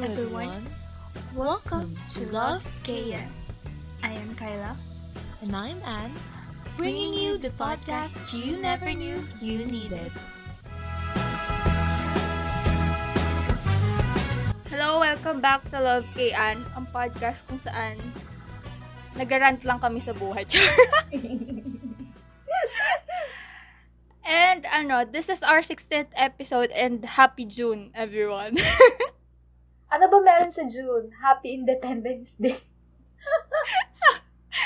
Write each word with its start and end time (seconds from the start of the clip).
Hello 0.00 0.16
everyone. 0.16 0.64
Welcome 1.36 1.92
to 2.16 2.24
Love 2.32 2.64
KN. 2.88 3.28
I 4.00 4.16
am 4.16 4.32
Kyla. 4.32 4.72
And 5.44 5.52
I'm 5.52 5.76
Anne, 5.84 6.16
bringing 6.80 7.12
you 7.12 7.36
the 7.36 7.52
podcast 7.60 8.16
you 8.32 8.56
never 8.56 8.96
knew 8.96 9.20
you 9.44 9.68
needed. 9.68 10.08
Hello, 14.72 15.04
welcome 15.04 15.44
back 15.44 15.68
to 15.68 15.76
Love 15.76 16.08
KN, 16.16 16.64
ang 16.72 16.88
podcast 16.88 17.44
kung 17.44 17.60
saan 17.60 18.00
nagarant 19.20 19.60
lang 19.68 19.84
kami 19.84 20.00
sa 20.00 20.16
buhay. 20.16 20.48
and 24.24 24.64
ano, 24.64 25.04
this 25.04 25.28
is 25.28 25.44
our 25.44 25.60
16th 25.60 26.16
episode 26.16 26.72
and 26.72 27.04
happy 27.04 27.44
June, 27.44 27.92
everyone. 27.92 28.56
Ano 29.90 30.06
ba 30.06 30.18
meron 30.22 30.54
sa 30.54 30.62
June? 30.70 31.10
Happy 31.18 31.54
Independence 31.54 32.38
Day. 32.38 32.58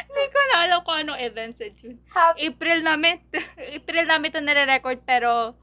Hindi 0.08 0.24
ko 0.28 0.40
na 0.52 0.56
alam 0.68 0.80
kung 0.84 1.00
anong 1.00 1.20
event 1.20 1.56
sa 1.56 1.68
June. 1.72 1.96
Happy 2.12 2.44
April 2.48 2.84
namin, 2.84 3.20
April 3.80 4.04
namin 4.04 4.30
ito 4.32 4.40
nare-record 4.44 5.00
pero 5.08 5.56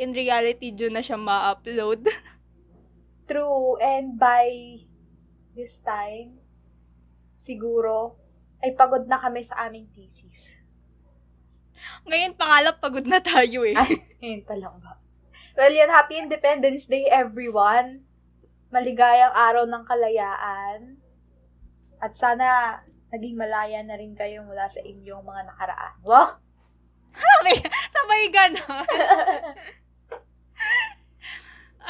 in 0.00 0.16
reality, 0.16 0.74
June 0.74 0.96
na 0.96 1.04
siya 1.04 1.20
ma-upload. 1.20 2.08
True. 3.30 3.78
And 3.80 4.18
by 4.20 4.80
this 5.56 5.80
time, 5.80 6.40
siguro, 7.40 8.18
ay 8.64 8.72
pagod 8.72 9.04
na 9.04 9.20
kami 9.20 9.44
sa 9.44 9.68
aming 9.68 9.88
thesis. 9.92 10.48
Ngayon, 12.08 12.36
pangalap, 12.36 12.80
pagod 12.80 13.04
na 13.04 13.20
tayo 13.20 13.64
eh. 13.68 13.76
Ay, 13.76 14.00
ngayon 14.20 14.44
talaga. 14.48 14.96
Well, 15.54 15.72
yan, 15.72 15.92
Happy 15.92 16.18
Independence 16.18 16.88
Day, 16.88 17.06
everyone. 17.08 18.03
Maligayang 18.74 19.30
araw 19.30 19.70
ng 19.70 19.84
kalayaan. 19.86 20.98
At 22.02 22.18
sana, 22.18 22.82
naging 23.14 23.38
malaya 23.38 23.78
na 23.86 23.94
rin 23.94 24.18
kayo 24.18 24.42
mula 24.42 24.66
sa 24.66 24.82
inyong 24.82 25.22
mga 25.22 25.42
nakaraan. 25.46 25.94
Wow! 26.02 26.42
Sabay, 27.14 27.62
sabay 27.94 28.22
ganon. 28.34 28.86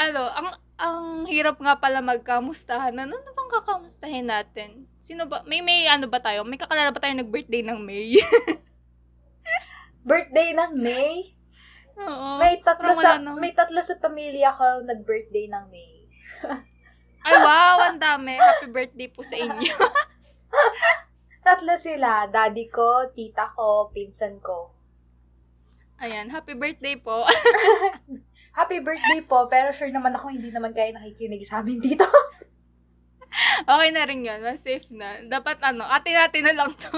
ano, 0.05 0.23
ang 0.29 0.49
ang 0.77 1.05
hirap 1.25 1.57
nga 1.57 1.81
pala 1.81 2.05
magkamustahan. 2.05 2.93
Ano 2.93 3.17
na 3.17 3.33
bang 3.33 3.51
kakamustahin 3.57 4.29
natin? 4.29 4.85
Sino 5.09 5.25
ba? 5.25 5.41
May 5.48 5.65
may 5.65 5.89
ano 5.89 6.13
ba 6.13 6.21
tayo? 6.21 6.45
May 6.45 6.61
kakalala 6.61 6.93
ba 6.93 7.01
tayo 7.01 7.17
nag-birthday 7.17 7.65
ng 7.65 7.81
May? 7.81 8.21
Birthday 10.09 10.53
ng 10.53 10.73
May. 10.77 11.33
Oo. 11.97 12.37
May 12.37 12.61
tatlo 12.61 12.93
sa, 13.01 13.17
na. 13.17 13.33
may 13.41 13.57
tatlo 13.57 13.81
sa 13.81 13.97
pamilya 13.97 14.53
ko 14.53 14.85
nag-birthday 14.85 15.48
ng 15.48 15.65
May. 15.73 15.93
Ay, 17.25 17.34
wow, 17.41 17.77
ang 17.89 17.97
dami. 17.97 18.36
Happy 18.36 18.69
birthday 18.69 19.08
po 19.08 19.25
sa 19.25 19.33
inyo. 19.33 19.75
Tatlo 21.44 21.75
sila. 21.80 22.28
Daddy 22.28 22.69
ko, 22.69 23.08
tita 23.17 23.48
ko, 23.56 23.89
pinsan 23.92 24.44
ko. 24.44 24.77
Ayan, 26.05 26.28
happy 26.28 26.52
birthday 26.52 27.00
po. 27.00 27.25
Happy 28.55 28.78
birthday 28.78 29.19
po, 29.27 29.50
pero 29.50 29.75
sure 29.75 29.91
naman 29.91 30.14
ako 30.14 30.30
hindi 30.30 30.55
naman 30.55 30.70
kayo 30.70 30.95
nakikinig 30.95 31.42
sa 31.42 31.58
amin 31.58 31.83
dito. 31.83 32.06
okay 33.67 33.91
na 33.91 34.06
rin 34.06 34.22
yun. 34.22 34.39
Mas 34.47 34.62
safe 34.62 34.86
na. 34.95 35.27
Dapat 35.27 35.58
ano, 35.58 35.83
atin-atin 35.83 36.45
na 36.47 36.55
lang 36.55 36.70
to. 36.78 36.91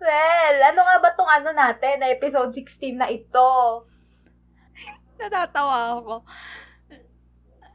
well, 0.00 0.56
ano 0.64 0.80
nga 0.80 0.96
ba 0.96 1.10
tong 1.12 1.28
ano 1.28 1.52
natin, 1.52 2.00
na 2.00 2.08
episode 2.08 2.56
16 2.56 2.96
na 2.96 3.12
ito? 3.12 3.84
Natatawa 5.20 6.00
ako. 6.00 6.24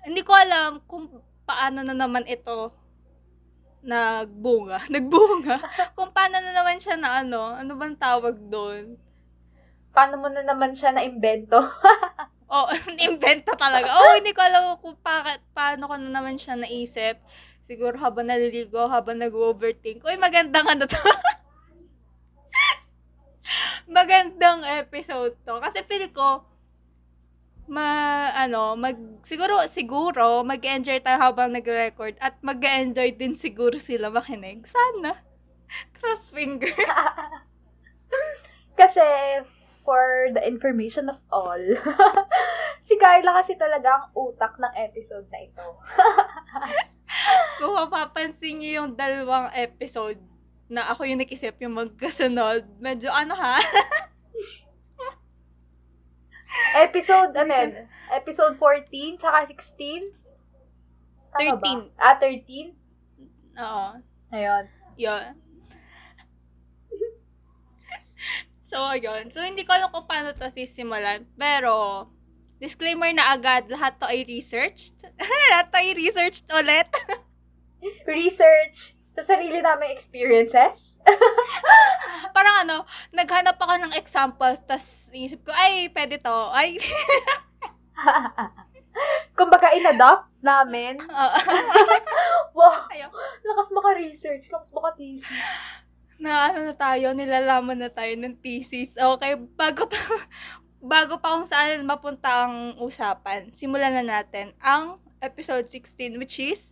Hindi 0.05 0.21
ko 0.21 0.37
alam 0.37 0.85
kung 0.85 1.09
paano 1.49 1.81
na 1.81 1.97
naman 1.97 2.29
ito 2.29 2.69
nagbunga. 3.85 4.85
Nagbunga. 4.93 5.57
kung 5.97 6.09
paano 6.13 6.41
na 6.41 6.53
naman 6.53 6.77
siya 6.81 6.97
na 6.97 7.21
ano, 7.21 7.53
ano 7.53 7.73
bang 7.77 7.97
tawag 7.97 8.37
doon? 8.49 8.97
Paano 9.93 10.21
mo 10.21 10.27
na 10.29 10.45
naman 10.45 10.77
siya 10.77 10.93
na-invento? 10.93 11.57
Oh, 12.45 12.69
invento 13.01 13.57
talaga. 13.57 13.89
Oh, 13.89 14.13
hindi 14.21 14.29
ko 14.29 14.41
alam 14.45 14.77
kung 14.77 14.93
pa, 15.01 15.41
paano 15.57 15.89
ko 15.89 15.97
na 15.97 16.13
naman 16.13 16.37
siya 16.37 16.53
naisip. 16.53 17.17
Siguro 17.65 17.97
habang 17.97 18.29
naliligo, 18.29 18.85
habang 18.85 19.17
nag-overthink. 19.17 20.05
Uy, 20.05 20.13
magandang 20.13 20.69
ano 20.69 20.85
to. 20.85 21.01
magandang 23.89 24.61
episode 24.61 25.33
to. 25.41 25.57
Kasi 25.57 25.81
feel 25.89 26.05
ko, 26.13 26.45
ma, 27.65 28.29
ano, 28.33 28.77
mag, 28.77 28.97
siguro, 29.25 29.65
siguro, 29.69 30.45
mag-enjoy 30.45 31.01
tayo 31.01 31.17
habang 31.17 31.53
nag-record 31.53 32.17
at 32.21 32.37
mag-enjoy 32.45 33.13
din 33.17 33.33
siguro 33.33 33.77
sila 33.81 34.13
makinig. 34.13 34.65
Sana. 34.69 35.21
Cross 35.97 36.29
finger. 36.29 36.73
kasi, 38.79 39.05
for 39.85 40.33
the 40.33 40.41
information 40.45 41.09
of 41.09 41.21
all, 41.29 41.61
si 42.87 42.93
Kyla 42.97 43.41
kasi 43.41 43.53
talaga 43.57 44.01
ang 44.01 44.05
utak 44.13 44.57
ng 44.57 44.73
episode 44.77 45.25
na 45.29 45.39
ito. 45.45 45.67
Kung 47.61 47.73
mapapansin 47.73 48.61
niyo 48.61 48.83
yung 48.83 48.91
dalawang 48.97 49.49
episode 49.53 50.21
na 50.65 50.89
ako 50.89 51.05
yung 51.05 51.21
nag-isip 51.21 51.53
yung 51.61 51.77
magkasunod, 51.77 52.65
medyo 52.81 53.13
ano 53.13 53.37
ha? 53.37 53.61
Episode, 56.75 57.35
ano 57.35 57.51
yun? 57.51 57.71
Episode 58.11 58.55
14, 58.57 59.17
tsaka 59.19 59.47
16? 59.49 60.13
Tama 61.35 61.55
ba? 61.59 61.67
13. 61.67 61.91
Ah, 61.99 62.15
13? 62.19 62.71
Oo. 63.59 63.87
Ayun. 64.31 64.65
Yun. 64.95 65.35
so, 68.71 68.79
yun. 68.95 69.31
So, 69.35 69.43
hindi 69.43 69.67
ko 69.67 69.75
alam 69.75 69.91
kung 69.91 70.07
paano 70.07 70.31
to 70.35 70.47
sisimulan. 70.51 71.27
Pero, 71.35 72.07
disclaimer 72.59 73.11
na 73.11 73.35
agad, 73.35 73.67
lahat 73.67 73.99
to 73.99 74.07
ay 74.07 74.23
researched. 74.23 74.95
lahat 75.51 75.67
to 75.71 75.77
ay 75.79 75.93
researched 75.93 76.47
ulit. 76.51 76.87
Research 78.09 78.94
sa 79.15 79.23
sarili 79.23 79.63
naming 79.63 79.95
experiences. 79.95 80.99
Parang 82.35 82.67
ano, 82.67 82.77
naghanap 83.15 83.55
ako 83.55 83.73
ng 83.79 83.93
example, 83.95 84.51
tas 84.67 84.83
isip 85.15 85.47
ko, 85.47 85.55
ay, 85.55 85.87
pwede 85.95 86.19
to. 86.19 86.37
Ay, 86.51 86.75
Kumbaga, 89.35 89.71
in-adopt 89.75 90.27
namin. 90.39 90.99
Wow, 92.55 92.87
Ayaw. 92.87 93.11
lakas 93.43 93.67
maka-research, 93.67 94.47
lakas 94.47 94.71
maka-thesis. 94.71 95.27
na 96.15 96.47
ano 96.47 96.71
na 96.71 96.75
tayo, 96.75 97.11
nilalaman 97.11 97.75
na 97.75 97.91
tayo 97.91 98.15
ng 98.15 98.39
thesis. 98.39 98.87
Okay, 98.95 99.35
bago 99.59 99.91
pa, 99.91 99.99
bago 100.79 101.19
pa 101.19 101.35
kung 101.35 101.47
saan 101.51 101.83
mapunta 101.83 102.47
ang 102.47 102.79
usapan, 102.79 103.51
simulan 103.51 103.91
na 103.91 104.07
natin 104.07 104.55
ang 104.63 105.03
episode 105.19 105.67
16, 105.67 106.15
which 106.15 106.39
is 106.39 106.63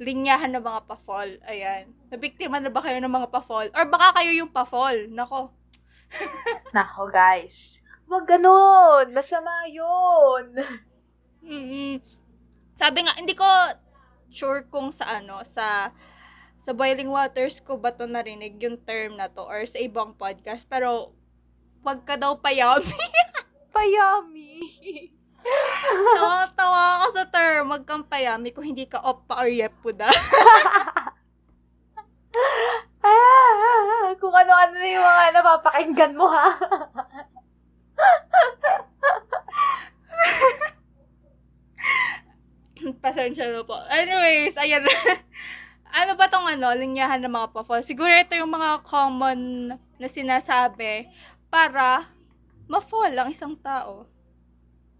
linyahan 0.00 0.48
na 0.48 0.64
mga 0.64 0.88
pa-fall. 0.88 1.36
Ayan. 1.44 1.92
Nabiktima 2.08 2.56
na 2.56 2.72
ba 2.72 2.80
kayo 2.80 2.96
ng 3.04 3.12
mga 3.12 3.28
pa-fall? 3.28 3.68
Or 3.76 3.84
baka 3.84 4.16
kayo 4.16 4.32
yung 4.32 4.48
pa-fall? 4.48 5.12
Nako. 5.12 5.52
Nako, 6.74 7.12
guys. 7.12 7.78
Huwag 8.08 8.24
ganun. 8.24 9.12
Masama 9.12 9.68
yun. 9.68 10.56
mm 11.44 12.00
Sabi 12.80 12.98
nga, 13.04 13.12
hindi 13.20 13.36
ko 13.36 13.44
sure 14.32 14.64
kung 14.72 14.88
sa 14.88 15.20
ano, 15.20 15.44
sa 15.44 15.92
sa 16.60 16.72
Boiling 16.72 17.12
Waters 17.12 17.60
ko 17.60 17.76
ba 17.76 17.92
to 17.92 18.08
narinig 18.08 18.56
yung 18.60 18.80
term 18.88 19.20
na 19.20 19.28
to 19.28 19.44
or 19.44 19.68
sa 19.68 19.76
ibang 19.80 20.16
podcast. 20.16 20.64
Pero, 20.64 21.12
wag 21.84 22.08
ka 22.08 22.16
daw 22.16 22.40
payami. 22.40 22.88
Payami. 23.76 25.19
Tawa-tawa 26.16 26.82
ako 27.00 27.06
sa 27.16 27.24
term, 27.32 27.72
wag 27.72 27.84
kang 27.88 28.04
payami 28.06 28.52
kung 28.52 28.64
hindi 28.64 28.86
ka 28.86 29.00
oppa 29.00 29.40
or 29.40 29.48
yepuda. 29.48 30.08
ah, 33.00 34.12
kung 34.20 34.34
ano-ano 34.34 34.74
na 34.76 34.88
yung 34.88 35.04
mga 35.04 35.32
napapakinggan 35.40 36.12
mo, 36.16 36.28
ha? 36.28 36.56
Pasensya 43.04 43.44
na 43.52 43.60
po. 43.60 43.76
Anyways, 43.92 44.56
ayan. 44.56 44.88
ano 46.00 46.16
ba 46.16 46.32
tong 46.32 46.48
ano, 46.48 46.72
linyahan 46.72 47.20
ng 47.20 47.32
mga 47.32 47.52
pa-fall? 47.52 47.84
Siguro 47.84 48.08
ito 48.08 48.32
yung 48.32 48.48
mga 48.48 48.80
common 48.88 49.72
na 50.00 50.08
sinasabi 50.08 51.12
para 51.52 52.08
ma-fall 52.70 53.12
ang 53.12 53.28
isang 53.28 53.52
tao. 53.60 54.08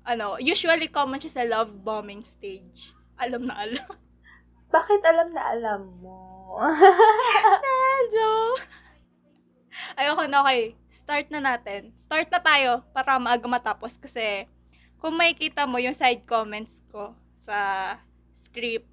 Ano, 0.04 0.40
usually 0.40 0.88
common 0.88 1.20
siya 1.20 1.42
sa 1.42 1.44
love 1.44 1.72
bombing 1.84 2.24
stage. 2.24 2.96
Alam 3.20 3.48
na 3.48 3.54
alam. 3.60 3.90
Bakit 4.74 5.00
alam 5.04 5.28
na 5.34 5.42
alam 5.52 5.82
mo? 6.00 6.56
Medyo. 7.64 8.30
Ayoko 9.98 10.24
na, 10.26 10.40
okay. 10.46 10.74
Start 10.94 11.26
na 11.28 11.42
natin. 11.42 11.90
Start 11.98 12.30
na 12.30 12.40
tayo 12.40 12.70
para 12.94 13.18
maaga 13.18 13.46
matapos 13.50 13.98
kasi 13.98 14.46
kung 15.00 15.16
makikita 15.16 15.66
mo 15.66 15.80
yung 15.82 15.96
side 15.96 16.22
comments 16.28 16.70
ko 16.92 17.16
sa 17.40 17.96
script. 18.46 18.86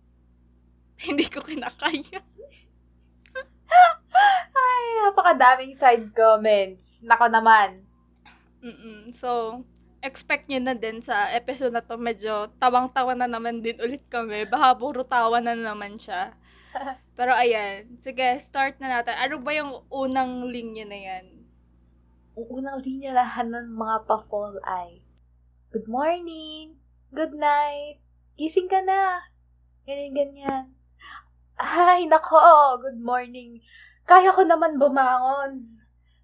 Hindi 1.05 1.29
ko 1.29 1.45
kinakaya. 1.45 2.25
Ay, 4.57 4.83
napakadaming 5.05 5.77
side 5.77 6.09
comments. 6.17 6.81
Nako 7.05 7.29
naman. 7.29 7.85
Mm-mm. 8.65 9.13
So, 9.21 9.61
expect 10.01 10.47
nyo 10.47 10.59
na 10.61 10.75
din 10.77 11.01
sa 11.01 11.31
episode 11.33 11.73
na 11.73 11.83
to, 11.83 11.97
medyo 11.97 12.51
tawang-tawa 12.61 13.17
na 13.17 13.27
naman 13.27 13.61
din 13.61 13.77
ulit 13.81 14.05
kami. 14.09 14.45
Baka 14.45 14.77
puro 14.77 15.01
tawa 15.05 15.41
na 15.41 15.57
naman 15.57 15.97
siya. 15.97 16.33
Pero 17.17 17.33
ayan, 17.33 17.99
sige, 18.05 18.37
start 18.43 18.77
na 18.77 18.99
natin. 18.99 19.17
Ano 19.17 19.41
ba 19.41 19.51
yung 19.53 19.85
unang 19.89 20.49
linya 20.49 20.85
na 20.85 20.99
yan? 20.99 21.25
Ang 22.37 22.47
unang 22.53 22.77
linya 22.85 23.17
lahat 23.17 23.49
ng 23.49 23.73
mga 23.73 23.97
pa-fall 24.05 24.61
ay, 24.65 25.01
Good 25.67 25.91
morning! 25.91 26.79
Good 27.11 27.35
night! 27.35 27.99
Gising 28.39 28.71
ka 28.71 28.79
na! 28.81 29.19
Ganyan, 29.83 30.15
ganyan. 30.15 30.65
Ay, 31.59 32.07
nako! 32.07 32.39
Good 32.79 33.03
morning! 33.03 33.59
Kaya 34.07 34.31
ko 34.31 34.47
naman 34.47 34.79
bumangon 34.79 35.77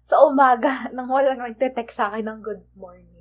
sa 0.08 0.24
umaga 0.24 0.86
nang 0.96 1.12
walang 1.12 1.40
nagte-text 1.40 2.00
sa 2.00 2.08
akin 2.08 2.24
ng 2.24 2.40
good 2.40 2.64
morning. 2.72 3.13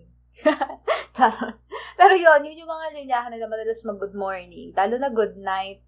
Charot. 1.16 1.58
Pero 1.94 2.14
yun, 2.18 2.42
yun 2.44 2.62
yung 2.66 2.72
mga 2.72 2.88
linyahan 2.98 3.32
na 3.32 3.48
madalas 3.48 3.86
mag 3.86 4.02
good 4.02 4.18
morning. 4.18 4.74
Lalo 4.76 4.96
na 4.98 5.10
good 5.14 5.38
night. 5.40 5.80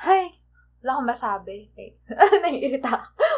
Ay, 0.00 0.40
wala 0.80 0.90
akong 0.96 1.10
masabi. 1.12 1.68
Eh, 1.76 1.92
naiirita. 2.44 2.92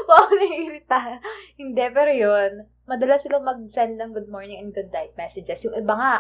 Wow, 0.07 0.31
naiirita. 0.31 1.19
Hindi, 1.59 1.85
pero 1.91 2.11
yun, 2.13 2.69
madalas 2.87 3.23
silang 3.25 3.47
mag-send 3.47 3.99
ng 3.99 4.15
good 4.15 4.31
morning 4.31 4.63
and 4.63 4.71
good 4.71 4.91
night 4.95 5.15
messages. 5.19 5.63
Yung 5.67 5.75
iba 5.75 5.95
nga, 5.99 6.15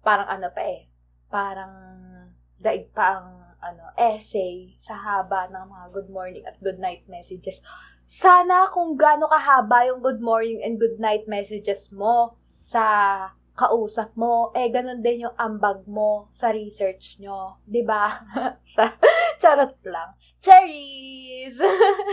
parang 0.00 0.28
ano 0.28 0.48
pa 0.52 0.62
eh, 0.64 0.88
parang 1.28 1.72
daig 2.60 2.88
pa 2.96 3.20
ang 3.20 3.28
ano, 3.64 3.84
essay 3.96 4.76
sa 4.84 4.92
haba 4.96 5.48
ng 5.48 5.64
mga 5.68 5.86
good 5.96 6.10
morning 6.12 6.44
at 6.44 6.60
good 6.60 6.76
night 6.76 7.04
messages. 7.08 7.60
Sana 8.04 8.68
kung 8.68 9.00
gaano 9.00 9.28
kahaba 9.32 9.88
yung 9.88 10.04
good 10.04 10.20
morning 10.20 10.60
and 10.60 10.76
good 10.76 11.00
night 11.00 11.24
messages 11.24 11.88
mo 11.88 12.36
sa 12.74 12.86
kausap 13.54 14.10
mo, 14.18 14.50
eh 14.50 14.66
ganun 14.66 14.98
din 14.98 15.30
yung 15.30 15.36
ambag 15.38 15.86
mo 15.86 16.26
sa 16.34 16.50
research 16.50 17.22
nyo. 17.22 17.54
ba? 17.86 18.18
Charot 19.40 19.78
lang. 19.86 20.18
Cherries! 20.42 21.54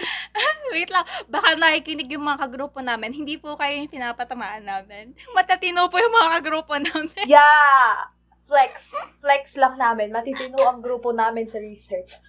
Wait 0.71 0.87
lang, 0.93 1.03
baka 1.27 1.57
nakikinig 1.57 2.13
yung 2.13 2.23
mga 2.29 2.47
kagrupo 2.47 2.79
namin. 2.79 3.11
Hindi 3.11 3.41
po 3.41 3.57
kayo 3.57 3.73
yung 3.73 3.91
pinapatamaan 3.91 4.63
namin. 4.63 5.17
Matatino 5.33 5.89
po 5.89 5.97
yung 5.97 6.13
mga 6.13 6.29
kagrupo 6.39 6.77
namin. 6.77 7.11
yeah! 7.25 8.07
Flex. 8.51 8.91
Flex 9.23 9.55
lang 9.55 9.79
namin. 9.79 10.11
Matitino 10.11 10.59
ang 10.67 10.83
grupo 10.83 11.15
namin 11.15 11.47
sa 11.47 11.57
research. 11.57 12.19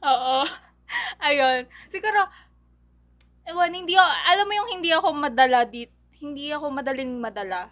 Oo. 0.00 0.48
Ayun. 1.20 1.68
Siguro, 1.92 2.24
ewan, 3.44 3.72
hindi 3.76 3.94
ako, 4.00 4.10
alam 4.32 4.46
mo 4.48 4.54
yung 4.56 4.70
hindi 4.80 4.90
ako 4.96 5.12
madala 5.12 5.68
dit, 5.68 5.92
hindi 6.26 6.50
ako 6.50 6.74
madaling 6.74 7.22
madala. 7.22 7.70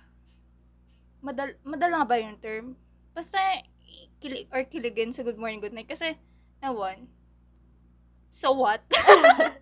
Madal, 1.25 1.59
madala 1.67 2.07
ba 2.07 2.21
yung 2.21 2.39
term? 2.39 2.79
Basta, 3.17 3.39
kilig, 4.23 4.47
or 4.55 4.63
kiligin 4.69 5.11
sa 5.11 5.27
good 5.27 5.41
morning, 5.41 5.59
good 5.59 5.75
night. 5.75 5.89
Kasi, 5.91 6.15
ewan, 6.63 7.11
so 8.31 8.55
what? 8.55 8.85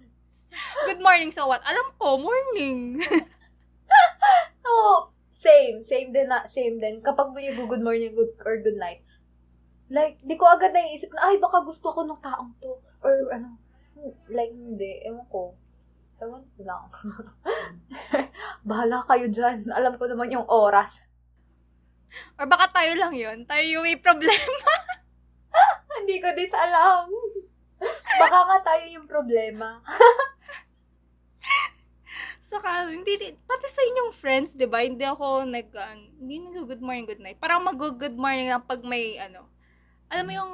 good 0.89 1.01
morning, 1.01 1.33
so 1.33 1.49
what? 1.49 1.65
Alam 1.65 1.87
ko, 1.97 2.21
morning. 2.21 3.01
Oo. 4.69 5.13
Same. 5.37 5.83
Same 5.83 6.15
din 6.15 6.31
na. 6.31 6.47
Same 6.49 6.79
din. 6.79 7.03
Kapag 7.03 7.35
may 7.35 7.51
good 7.51 7.83
morning 7.83 8.15
good, 8.15 8.33
or 8.47 8.63
good 8.63 8.79
night, 8.79 9.03
like, 9.93 10.17
di 10.25 10.39
ko 10.39 10.49
agad 10.49 10.73
naiisip 10.73 11.11
na, 11.13 11.31
ay, 11.31 11.37
baka 11.43 11.67
gusto 11.67 11.93
ko 11.93 12.01
ng 12.07 12.23
taong 12.23 12.55
to. 12.63 12.79
Or, 13.05 13.15
ano, 13.35 13.59
like, 14.31 14.55
hindi. 14.55 15.03
Ewan 15.05 15.27
ko. 15.29 15.53
Ewan 16.23 16.47
lang. 16.63 16.89
Bahala 18.63 19.03
kayo 19.11 19.27
dyan. 19.27 19.67
Alam 19.71 19.99
ko 19.99 20.07
naman 20.07 20.31
yung 20.31 20.47
oras. 20.47 20.95
or 22.39 22.47
baka 22.47 22.71
tayo 22.71 22.93
lang 22.95 23.15
yun. 23.15 23.43
Tayo 23.47 23.65
yung 23.67 23.85
may 23.85 23.99
problema. 23.99 24.63
Hindi 26.03 26.19
ko 26.19 26.29
din 26.35 26.53
alam. 26.55 27.07
Baka 28.19 28.39
nga 28.47 28.59
tayo 28.63 28.85
yung 28.91 29.07
problema. 29.11 29.83
Saka, 32.53 32.85
hindi 32.93 33.33
pati 33.49 33.67
sa 33.73 33.81
inyong 33.81 34.13
friends, 34.13 34.53
di 34.53 34.69
ba? 34.69 34.85
Hindi 34.85 35.09
ako 35.09 35.49
nag, 35.49 35.73
uh, 35.73 35.97
hindi 36.21 36.37
nag 36.37 36.69
good 36.69 36.85
morning, 36.85 37.09
good 37.09 37.23
night. 37.25 37.41
Parang 37.41 37.65
mag 37.65 37.81
good 37.81 38.13
morning 38.13 38.53
lang 38.53 38.61
pag 38.69 38.85
may, 38.85 39.17
ano, 39.17 39.49
alam 40.13 40.29
mo 40.29 40.33
yung 40.37 40.53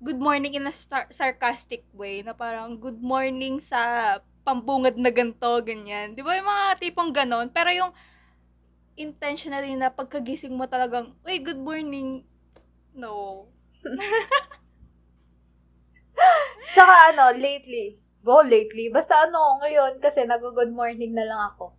good 0.00 0.16
morning 0.16 0.56
in 0.56 0.64
a 0.64 0.72
star- 0.72 1.12
sarcastic 1.12 1.84
way, 1.92 2.24
na 2.24 2.32
parang 2.32 2.80
good 2.80 3.04
morning 3.04 3.60
sa 3.60 4.16
pambungad 4.42 4.96
na 4.96 5.12
ganto, 5.12 5.60
ganyan. 5.62 6.16
Di 6.16 6.22
ba 6.24 6.36
yung 6.36 6.48
mga 6.48 6.80
tipong 6.80 7.12
ganon? 7.12 7.48
Pero 7.52 7.70
yung 7.70 7.92
intentionally 9.00 9.72
na 9.76 9.88
pagkagising 9.92 10.52
mo 10.52 10.68
talagang, 10.68 11.16
uy, 11.24 11.40
good 11.40 11.60
morning. 11.60 12.24
No. 12.92 13.46
Tsaka 16.76 16.94
ano, 17.14 17.32
lately, 17.34 17.96
go 18.20 18.44
lately, 18.44 18.92
basta 18.92 19.24
ano, 19.24 19.58
ngayon, 19.64 19.98
kasi 20.04 20.24
nag-good 20.28 20.72
morning 20.72 21.16
na 21.16 21.24
lang 21.24 21.40
ako. 21.54 21.72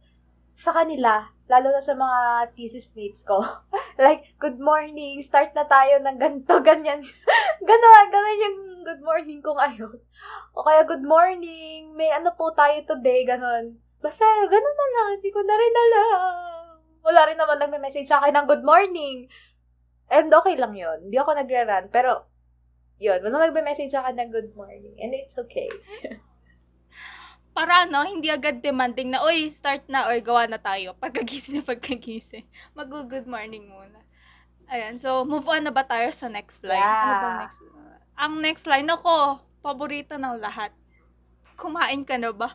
Sa 0.62 0.74
kanila, 0.74 1.30
lalo 1.50 1.68
na 1.74 1.82
sa 1.82 1.94
mga 1.94 2.20
thesis 2.58 2.90
mates 2.98 3.22
ko, 3.22 3.46
like, 4.04 4.34
good 4.42 4.58
morning, 4.58 5.22
start 5.22 5.54
na 5.54 5.66
tayo 5.70 6.02
ng 6.02 6.18
ganito, 6.18 6.58
ganyan. 6.66 7.06
ganon, 7.70 8.08
ganon 8.10 8.44
yung 8.44 8.58
good 8.82 9.02
morning 9.02 9.40
ko 9.40 9.54
ngayon. 9.56 9.98
O 10.58 10.66
kaya, 10.66 10.84
good 10.84 11.06
morning, 11.06 11.94
may 11.94 12.10
ano 12.12 12.34
po 12.34 12.52
tayo 12.58 12.82
today, 12.84 13.24
ganon. 13.24 13.78
Basta, 14.02 14.26
ganon 14.26 14.78
na 14.78 14.88
lang, 14.94 15.08
hindi 15.22 15.30
ko 15.30 15.40
na 15.46 15.56
rin 15.56 15.76
alam. 15.78 16.66
Wala 17.02 17.22
rin 17.30 17.38
naman 17.38 17.58
nagme-message 17.62 18.10
sa 18.10 18.22
akin 18.22 18.34
ng 18.42 18.48
good 18.50 18.66
morning. 18.66 19.30
And 20.12 20.28
okay 20.34 20.58
lang 20.58 20.76
yun. 20.76 21.08
Hindi 21.08 21.18
ako 21.18 21.38
nagre-run. 21.38 21.94
Pero, 21.94 22.26
yun, 22.98 23.22
wala 23.22 23.50
nagme-message 23.50 23.94
sa 23.94 24.06
akin 24.06 24.18
ng 24.18 24.32
good 24.34 24.52
morning. 24.58 24.94
And 24.98 25.14
it's 25.14 25.38
okay. 25.38 25.70
Para 27.58 27.84
ano, 27.86 28.08
hindi 28.08 28.32
agad 28.32 28.64
demanding 28.64 29.14
na, 29.14 29.24
uy, 29.28 29.52
start 29.52 29.86
na 29.92 30.08
or 30.08 30.18
gawa 30.24 30.50
na 30.50 30.58
tayo. 30.58 30.96
Pagkagising 31.04 31.62
na 31.62 31.64
pagkagising. 31.66 32.48
Mag-good 32.74 33.28
morning 33.28 33.70
muna. 33.70 34.02
Ayan, 34.72 35.04
so 35.04 35.28
move 35.28 35.44
on 35.52 35.68
na 35.68 35.74
ba 35.76 35.84
tayo 35.84 36.08
sa 36.16 36.32
next 36.32 36.64
line? 36.64 36.80
Yeah. 36.80 37.04
Ano 37.04 37.16
ba 37.20 37.32
next? 37.44 37.60
Ang 38.22 38.38
next 38.38 38.70
line, 38.70 38.86
ako, 38.86 39.42
paborito 39.66 40.14
ng 40.14 40.38
lahat. 40.38 40.70
Kumain 41.58 42.06
ka 42.06 42.22
na 42.22 42.30
ba? 42.30 42.54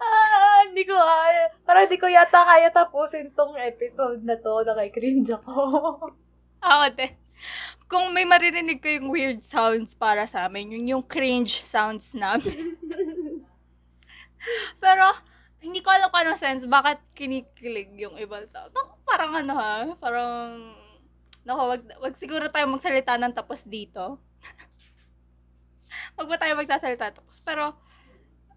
ah, 0.00 0.64
hindi 0.64 0.88
ko 0.88 0.96
kaya. 0.96 1.52
Parang 1.68 1.84
hindi 1.84 2.00
ko 2.00 2.08
yata 2.08 2.40
kaya 2.40 2.72
tapusin 2.72 3.36
tong 3.36 3.52
episode 3.60 4.24
na 4.24 4.40
to. 4.40 4.64
Nakikringe 4.64 5.36
ako. 5.36 5.60
Ako 6.64 6.84
din. 6.96 7.12
Kung 7.84 8.16
may 8.16 8.24
maririnig 8.24 8.80
kayong 8.80 9.12
weird 9.12 9.44
sounds 9.44 9.92
para 9.92 10.24
sa 10.24 10.48
amin, 10.48 10.72
yun 10.72 10.88
yung 10.88 11.04
cringe 11.04 11.60
sounds 11.68 12.16
namin. 12.16 12.80
Pero, 14.82 15.04
hindi 15.60 15.84
ko 15.84 15.92
alam 15.92 16.08
kung 16.08 16.24
anong 16.24 16.40
sense, 16.40 16.64
bakit 16.64 16.96
kinikilig 17.12 17.92
yung 18.00 18.16
ibang 18.16 18.48
tao. 18.48 18.72
Naku, 18.72 18.94
parang 19.04 19.32
ano 19.36 19.52
ha, 19.52 19.76
parang, 20.00 20.74
naku, 21.46 21.62
wag, 21.70 21.82
wag 22.02 22.14
siguro 22.18 22.50
tayo 22.50 22.66
magsalita 22.66 23.14
ng 23.16 23.32
tapos 23.32 23.62
dito. 23.62 24.18
wag 26.18 26.28
ba 26.28 26.36
tayo 26.42 26.58
magsasalita 26.58 27.14
tapos. 27.14 27.38
Pero, 27.46 27.78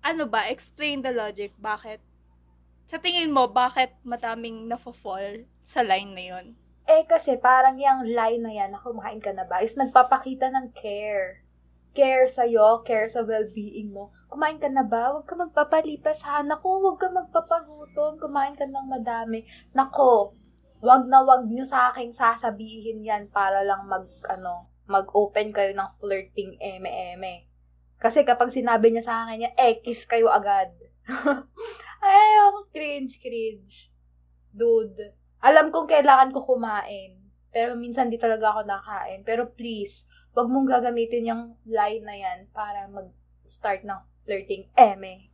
ano 0.01 0.25
ba, 0.25 0.49
explain 0.49 1.05
the 1.05 1.13
logic, 1.13 1.53
bakit, 1.61 2.01
sa 2.89 2.97
tingin 2.97 3.29
mo, 3.29 3.45
bakit 3.45 3.93
madaming 4.01 4.65
nafo-fall 4.65 5.45
sa 5.61 5.85
line 5.85 6.11
na 6.17 6.23
yun? 6.25 6.47
Eh, 6.89 7.05
kasi 7.05 7.37
parang 7.37 7.77
yung 7.77 8.09
line 8.09 8.41
na 8.41 8.49
yan, 8.49 8.73
na 8.73 8.81
kumain 8.81 9.21
ka 9.21 9.29
na 9.29 9.45
ba, 9.45 9.61
is 9.61 9.77
nagpapakita 9.77 10.49
ng 10.49 10.73
care. 10.73 11.45
Care 11.93 12.25
sa'yo, 12.33 12.81
care 12.81 13.13
sa 13.13 13.21
well-being 13.21 13.93
mo. 13.93 14.09
Kumain 14.29 14.57
ka 14.57 14.69
na 14.69 14.81
ba? 14.81 15.13
Huwag 15.13 15.29
ka 15.29 15.37
magpapalipas, 15.37 16.21
ha? 16.25 16.41
Naku, 16.41 16.69
huwag 16.81 16.97
ka 16.97 17.09
magpapagutom. 17.13 18.17
Kumain 18.17 18.57
ka 18.57 18.65
ng 18.65 18.89
madami. 18.89 19.45
Nako, 19.73 20.33
wag 20.79 21.03
na 21.11 21.19
wag 21.23 21.47
nyo 21.47 21.67
sa 21.67 21.91
akin 21.91 22.15
sasabihin 22.15 23.03
yan 23.03 23.27
para 23.27 23.63
lang 23.67 23.87
mag, 23.87 24.07
ano, 24.31 24.71
mag-open 24.87 25.51
kayo 25.51 25.75
ng 25.75 25.89
flirting 25.99 26.55
eme-eme. 26.57 27.45
Kasi 27.99 28.23
kapag 28.23 28.55
sinabi 28.55 28.95
niya 28.95 29.03
sa 29.03 29.15
akin 29.27 29.43
yan, 29.47 29.55
eh, 29.59 29.83
kiss 29.83 30.07
kayo 30.07 30.31
agad. 30.31 30.71
Ay, 32.03 32.31
cringe, 32.71 33.19
cringe. 33.19 33.91
Dude, 34.55 35.13
alam 35.43 35.69
kong 35.69 35.91
kailangan 35.91 36.31
ko 36.31 36.47
kumain. 36.47 37.19
Pero 37.51 37.75
minsan 37.75 38.07
di 38.07 38.15
talaga 38.15 38.55
ako 38.55 38.61
nakain. 38.63 39.21
Pero 39.27 39.51
please, 39.51 40.07
wag 40.31 40.47
mong 40.47 40.71
gagamitin 40.71 41.27
yung 41.27 41.43
line 41.67 42.03
na 42.07 42.15
yan 42.15 42.39
para 42.55 42.87
mag-start 42.87 43.83
ng 43.83 43.99
flirting 44.23 44.71
eme. 44.79 45.27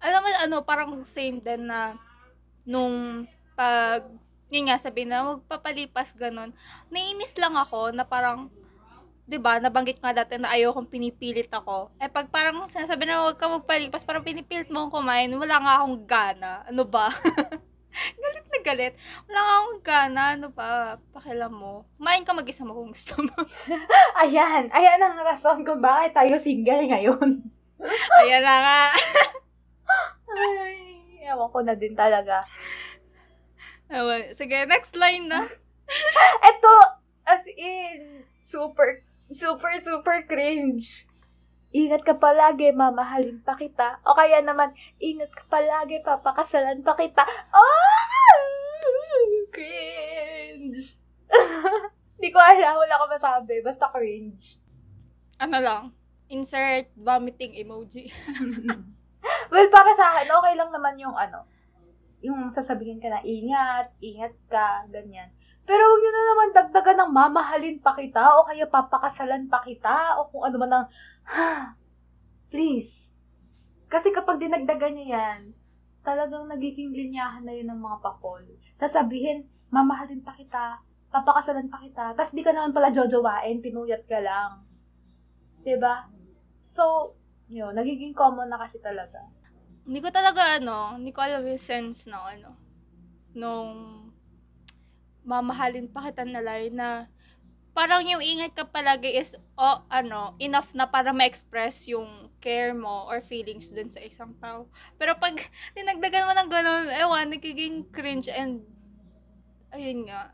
alam 0.00 0.20
mo, 0.24 0.28
ano, 0.32 0.56
parang 0.64 1.04
same 1.12 1.38
din 1.44 1.68
na 1.68 1.94
nung 2.64 3.28
pag, 3.60 4.08
yun 4.48 4.72
nga, 4.72 4.80
sabi 4.80 5.04
na, 5.04 5.36
magpapalipas 5.36 6.16
ganun. 6.16 6.56
Nainis 6.88 7.36
lang 7.36 7.60
ako 7.60 7.92
na 7.92 8.08
parang, 8.08 8.48
'di 9.28 9.36
ba, 9.36 9.60
nabanggit 9.60 10.00
nga 10.00 10.16
dati 10.16 10.40
na 10.40 10.50
ayaw 10.56 10.72
kong 10.72 10.88
pinipilit 10.88 11.52
ako. 11.52 11.92
Eh 12.00 12.08
pag 12.08 12.32
parang 12.32 12.66
sinasabi 12.72 13.04
na 13.04 13.22
huwag 13.22 13.36
ka 13.36 13.46
magpalipas, 13.46 14.02
parang 14.02 14.24
pinipilit 14.24 14.72
mo 14.72 14.88
akong 14.88 15.04
kumain, 15.04 15.30
wala 15.36 15.56
nga 15.60 15.72
akong 15.78 15.98
gana. 16.08 16.52
Ano 16.66 16.82
ba? 16.88 17.12
galit 18.22 18.46
na 18.50 18.58
galit. 18.62 18.94
Wala 19.28 19.38
nga 19.38 19.54
akong 19.54 19.82
gana. 19.82 20.22
Ano 20.34 20.48
ba? 20.50 20.96
Pakialam 21.14 21.52
mo. 21.52 21.86
Kumain 21.98 22.24
ka 22.26 22.32
mag-isa 22.34 22.66
mo 22.66 22.74
kung 22.74 22.90
gusto 22.94 23.14
mo. 23.22 23.34
Ayan. 24.22 24.70
Ayan 24.70 25.02
ang 25.02 25.20
rason 25.22 25.62
kung 25.62 25.82
bakit 25.82 26.14
tayo 26.14 26.38
single 26.42 26.86
ngayon. 26.86 27.28
Ayan 28.24 28.42
na 28.42 28.56
nga. 28.62 28.80
Ay, 30.40 30.78
ewan 31.26 31.50
ko 31.50 31.58
na 31.62 31.74
din 31.74 31.94
talaga. 31.98 32.46
Ewan. 33.90 34.38
Sige, 34.38 34.54
next 34.70 34.94
line 34.94 35.26
na. 35.26 35.50
Ito, 36.50 36.74
as 37.26 37.42
in, 37.50 38.22
super, 38.46 39.02
super, 39.34 39.82
super 39.82 40.22
cringe. 40.30 40.86
Ingat 41.74 42.06
ka 42.06 42.14
palagi, 42.14 42.70
mamahalin 42.70 43.42
pa 43.42 43.58
kita. 43.58 43.98
O 44.06 44.14
kaya 44.14 44.42
naman, 44.42 44.74
ingat 45.02 45.30
ka 45.34 45.42
palagi, 45.50 46.02
papakasalan 46.06 46.86
pa 46.86 46.94
kita. 46.94 47.26
Oh! 47.50 47.98
Cringe. 49.50 50.94
Hindi 52.14 52.28
ko 52.30 52.38
alam, 52.38 52.78
wala 52.78 52.94
ko 52.94 53.04
masabi. 53.10 53.58
Basta 53.62 53.90
cringe. 53.90 54.54
Ano 55.42 55.58
lang. 55.58 55.82
Insert 56.30 56.94
vomiting 56.94 57.58
emoji. 57.58 58.06
Well, 59.50 59.68
para 59.68 59.92
sa 59.98 60.16
akin, 60.16 60.30
okay 60.30 60.54
lang 60.56 60.70
naman 60.70 60.96
yung 60.96 61.12
ano, 61.12 61.44
yung 62.20 62.52
sasabihin 62.52 63.00
ka 63.00 63.08
na, 63.08 63.24
ingat, 63.24 63.92
ingat 64.00 64.36
ka, 64.52 64.84
ganyan. 64.92 65.32
Pero 65.64 65.80
huwag 65.86 66.00
nyo 66.00 66.10
na 66.12 66.24
naman 66.24 66.48
dagdagan 66.52 66.98
ng 67.04 67.12
mamahalin 67.12 67.78
pa 67.80 67.96
kita, 67.96 68.20
o 68.36 68.44
kaya 68.44 68.68
papakasalan 68.68 69.48
pa 69.48 69.64
kita, 69.64 70.20
o 70.20 70.28
kung 70.28 70.44
ano 70.44 70.56
man 70.60 70.72
ang, 70.72 70.86
ha, 71.28 71.76
please. 72.52 73.12
Kasi 73.88 74.12
kapag 74.12 74.38
dinagdagan 74.40 74.94
nyo 74.96 75.06
yan, 75.08 75.40
talagang 76.04 76.48
nagiging 76.48 76.92
linyahan 76.92 77.44
na 77.44 77.56
yun 77.56 77.68
ng 77.72 77.80
mga 77.80 77.98
pakol. 78.04 78.44
Sasabihin, 78.76 79.48
mamahalin 79.72 80.20
pa 80.20 80.36
kita, 80.36 80.80
papakasalan 81.08 81.72
pa 81.72 81.80
kita, 81.82 82.12
tas 82.14 82.30
di 82.30 82.44
ka 82.44 82.52
naman 82.52 82.76
pala 82.76 82.92
jojowain, 82.92 83.64
pinuyat 83.64 84.04
ka 84.06 84.20
lang. 84.20 84.64
ba? 85.80 86.08
So, 86.68 87.14
yun, 87.50 87.74
nagiging 87.74 88.14
common 88.14 88.46
na 88.46 88.60
kasi 88.62 88.78
talaga. 88.78 89.26
Hindi 89.90 90.06
ko 90.06 90.14
talaga 90.14 90.62
ano, 90.62 90.94
hindi 90.94 91.10
ko 91.10 91.18
alam 91.18 91.42
yung 91.42 91.58
sense 91.58 92.06
ng 92.06 92.14
ano, 92.38 92.54
nung 93.34 93.70
mamahalin 95.26 95.90
pa 95.90 96.06
kita 96.06 96.22
na 96.22 96.38
line 96.38 96.78
na 96.78 97.10
parang 97.74 98.06
yung 98.06 98.22
ingat 98.22 98.54
ka 98.54 98.70
palagi 98.70 99.18
is 99.18 99.34
o 99.58 99.82
ano, 99.90 100.38
enough 100.38 100.70
na 100.78 100.86
para 100.86 101.10
ma-express 101.10 101.90
yung 101.90 102.30
care 102.38 102.70
mo 102.70 103.10
or 103.10 103.18
feelings 103.18 103.66
dun 103.66 103.90
sa 103.90 103.98
isang 103.98 104.30
tao. 104.38 104.70
Pero 104.94 105.18
pag 105.18 105.34
dinagdagan 105.74 106.22
mo 106.22 106.38
ng 106.38 106.50
ganun, 106.54 106.86
ewan, 106.94 107.26
nagiging 107.34 107.82
cringe 107.90 108.30
and 108.30 108.62
ayun 109.74 110.06
nga. 110.06 110.30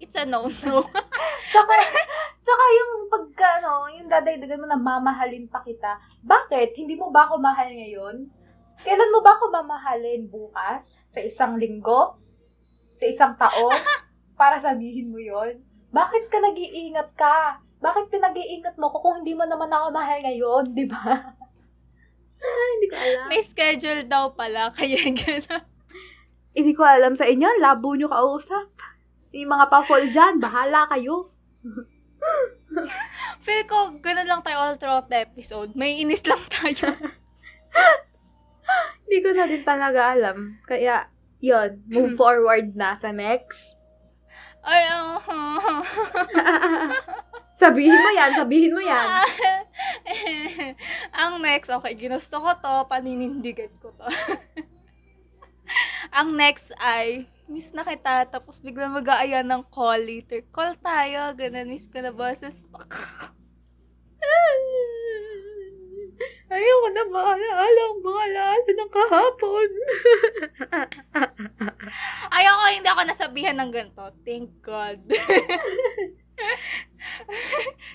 It's 0.00 0.16
a 0.16 0.26
no-no. 0.26 0.84
Saka, 1.54 1.74
saka 2.42 2.64
yung 2.74 2.92
pagka, 3.06 3.48
ano, 3.62 3.86
yung 3.94 4.08
dadagdagan 4.10 4.58
mo 4.58 4.66
na 4.66 4.80
mamahalin 4.80 5.46
pa 5.46 5.62
kita, 5.62 6.00
bakit? 6.26 6.74
Hindi 6.74 6.98
mo 6.98 7.14
ba 7.14 7.30
ako 7.30 7.38
mahal 7.38 7.70
ngayon? 7.70 8.26
Kailan 8.82 9.12
mo 9.14 9.22
ba 9.22 9.38
ako 9.38 9.54
mamahalin? 9.54 10.26
Bukas? 10.26 10.82
Sa 11.14 11.22
isang 11.22 11.56
linggo? 11.56 12.18
Sa 12.98 13.04
isang 13.06 13.32
taon? 13.38 13.78
Para 14.40 14.58
sabihin 14.58 15.14
mo 15.14 15.22
yon 15.22 15.62
Bakit 15.94 16.26
ka 16.26 16.42
nag-iingat 16.42 17.14
ka? 17.14 17.62
Bakit 17.78 18.10
pinag-iingat 18.10 18.74
mo 18.82 18.90
ko 18.90 18.98
kung 18.98 19.22
hindi 19.22 19.38
mo 19.38 19.46
naman 19.46 19.70
ako 19.70 19.94
mahal 19.94 20.18
ngayon? 20.26 20.74
Di 20.74 20.84
ba? 20.90 21.04
hindi 22.74 22.86
ko 22.90 22.96
alam. 22.98 23.26
May 23.30 23.42
schedule 23.46 24.02
daw 24.10 24.34
pala, 24.34 24.74
kaya 24.74 24.98
gano'n. 24.98 25.64
Hindi 26.54 26.72
ko 26.74 26.82
alam 26.86 27.14
sa 27.18 27.26
inyo. 27.26 27.62
Labo 27.62 27.94
nyo 27.94 28.10
kausap. 28.10 28.73
Yung 29.34 29.50
mga 29.50 29.66
pa-fall 29.66 30.06
dyan, 30.14 30.38
bahala 30.38 30.86
kayo. 30.94 31.34
Feel 33.44 33.66
ko, 33.66 33.98
ganun 33.98 34.30
lang 34.30 34.46
tayo 34.46 34.56
all 34.62 34.78
throughout 34.78 35.10
the 35.10 35.26
episode. 35.26 35.74
May 35.74 35.98
inis 35.98 36.22
lang 36.22 36.46
tayo. 36.46 36.94
Hindi 39.04 39.18
ko 39.20 39.28
na 39.34 39.50
din 39.50 39.66
talaga 39.66 40.14
alam. 40.14 40.62
Kaya, 40.64 41.10
yon 41.42 41.82
move 41.90 42.14
forward 42.14 42.78
na 42.78 42.94
sa 43.02 43.10
next. 43.10 43.58
Ay, 44.62 44.86
ang... 44.88 45.20
sabihin 47.62 47.98
mo 47.98 48.10
yan, 48.14 48.30
sabihin 48.38 48.72
mo 48.72 48.80
yan. 48.80 49.06
ang 51.20 51.42
next, 51.42 51.74
okay, 51.74 51.98
ginusto 51.98 52.38
ko 52.38 52.54
to, 52.62 52.86
paninindigan 52.86 53.74
ko 53.82 53.90
to. 53.98 54.06
ang 56.18 56.38
next 56.38 56.70
ay, 56.80 57.28
miss 57.48 57.72
na 57.72 57.84
kita, 57.84 58.28
tapos 58.28 58.60
biglang 58.60 58.96
mag-aaya 58.96 59.44
ng 59.44 59.62
call 59.68 60.00
later. 60.00 60.40
Call 60.50 60.76
tayo, 60.80 61.36
ganun, 61.36 61.68
miss 61.68 61.88
ko 61.88 62.00
na 62.00 62.12
boses. 62.12 62.56
Ayoko 66.54 66.88
na 66.94 67.02
maalala 67.10 67.82
ang 67.82 67.98
mga 67.98 68.22
alaala 68.30 68.70
ng 68.70 68.92
kahapon. 68.94 69.68
Ayoko, 72.38 72.64
hindi 72.70 72.88
ako 72.88 73.02
nasabihan 73.02 73.58
ng 73.58 73.70
ganito. 73.74 74.06
Thank 74.22 74.62
God. 74.62 75.02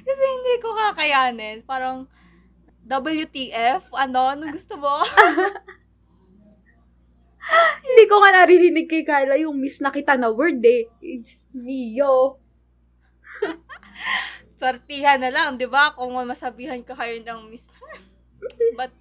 Kasi 0.06 0.24
hindi 0.28 0.54
ko 0.60 0.76
kakayanin. 0.76 1.64
Parang, 1.64 2.12
WTF? 2.84 3.96
Ano? 3.96 4.28
Ano 4.28 4.52
gusto 4.52 4.76
mo? 4.76 5.04
Hindi 7.86 8.04
ko 8.06 8.22
nga 8.22 8.32
naririnig 8.44 8.88
kay 8.88 9.04
Kyla 9.04 9.36
yung 9.42 9.58
miss 9.58 9.82
na 9.82 9.90
kita 9.90 10.16
na 10.16 10.30
word 10.30 10.62
eh. 10.62 10.86
It's 11.02 11.42
Mio. 11.54 12.38
Sortihan 14.62 15.24
na 15.24 15.32
lang, 15.32 15.58
di 15.58 15.66
ba? 15.66 15.96
Kung 15.96 16.14
masabihan 16.28 16.84
ka 16.84 16.94
kayo 16.94 17.18
ng 17.24 17.40
miss. 17.50 17.66
But, 18.78 18.94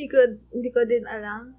Hindi 0.00 0.16
ko, 0.16 0.20
hindi 0.56 0.70
ko 0.72 0.80
din 0.88 1.04
alam. 1.04 1.52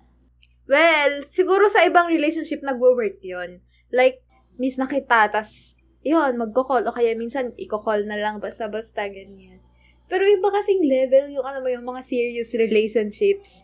Well, 0.65 1.29
siguro 1.29 1.69
sa 1.69 1.85
ibang 1.85 2.09
relationship 2.09 2.65
nagwo-work 2.65 3.21
yon 3.21 3.61
Like, 3.93 4.25
miss 4.57 4.81
na 4.81 4.89
kita, 4.89 5.29
tas, 5.29 5.77
yun, 6.01 6.41
magko-call. 6.41 6.89
O 6.89 6.95
kaya 6.95 7.13
minsan, 7.13 7.53
i-call 7.61 8.09
na 8.09 8.17
lang, 8.17 8.41
basta-basta, 8.41 9.05
ganyan. 9.13 9.61
Pero 10.09 10.25
iba 10.25 10.49
kasing 10.49 10.81
level 10.89 11.37
yung, 11.37 11.45
ano 11.45 11.61
mo, 11.61 11.69
yung 11.69 11.85
mga 11.85 12.01
serious 12.01 12.49
relationships 12.57 13.61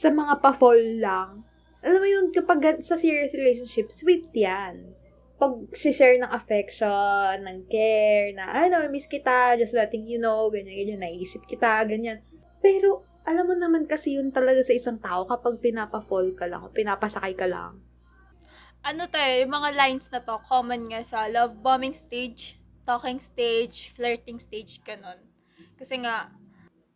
sa 0.00 0.08
mga 0.08 0.40
pa-fall 0.40 0.80
lang. 0.96 1.44
Alam 1.84 2.00
mo 2.00 2.08
yun, 2.08 2.26
kapag 2.32 2.64
sa 2.80 2.96
serious 2.96 3.36
relationship, 3.36 3.92
sweet 3.92 4.32
yan. 4.32 4.96
Pag 5.36 5.68
share 5.76 6.16
ng 6.16 6.32
affection, 6.32 7.44
ng 7.44 7.68
care, 7.68 8.32
na, 8.32 8.48
ano, 8.64 8.88
miss 8.88 9.04
kita, 9.04 9.60
just 9.60 9.76
letting 9.76 10.08
you 10.08 10.16
know, 10.16 10.48
ganyan, 10.48 10.72
ganyan, 10.72 11.00
naisip 11.04 11.44
kita, 11.44 11.84
ganyan. 11.84 12.24
Pero, 12.64 13.04
alam 13.28 13.44
mo 13.44 13.52
naman 13.52 13.84
kasi 13.84 14.16
yun 14.16 14.32
talaga 14.32 14.64
sa 14.64 14.72
isang 14.72 14.96
tao 14.96 15.28
kapag 15.28 15.60
pinapa-fall 15.60 16.32
ka 16.32 16.48
lang 16.48 16.64
pinapasakay 16.72 17.36
ka 17.36 17.44
lang. 17.44 17.76
ano 18.80 19.04
to 19.12 19.20
eh, 19.20 19.44
yung 19.44 19.52
mga 19.52 19.76
lines 19.76 20.08
na 20.08 20.24
to, 20.24 20.40
common 20.48 20.88
nga 20.88 21.04
sa 21.04 21.28
love 21.28 21.60
bombing 21.60 21.92
stage, 21.92 22.56
talking 22.88 23.20
stage, 23.20 23.92
flirting 23.92 24.40
stage, 24.40 24.80
ganun. 24.80 25.20
Kasi 25.76 26.00
nga, 26.00 26.32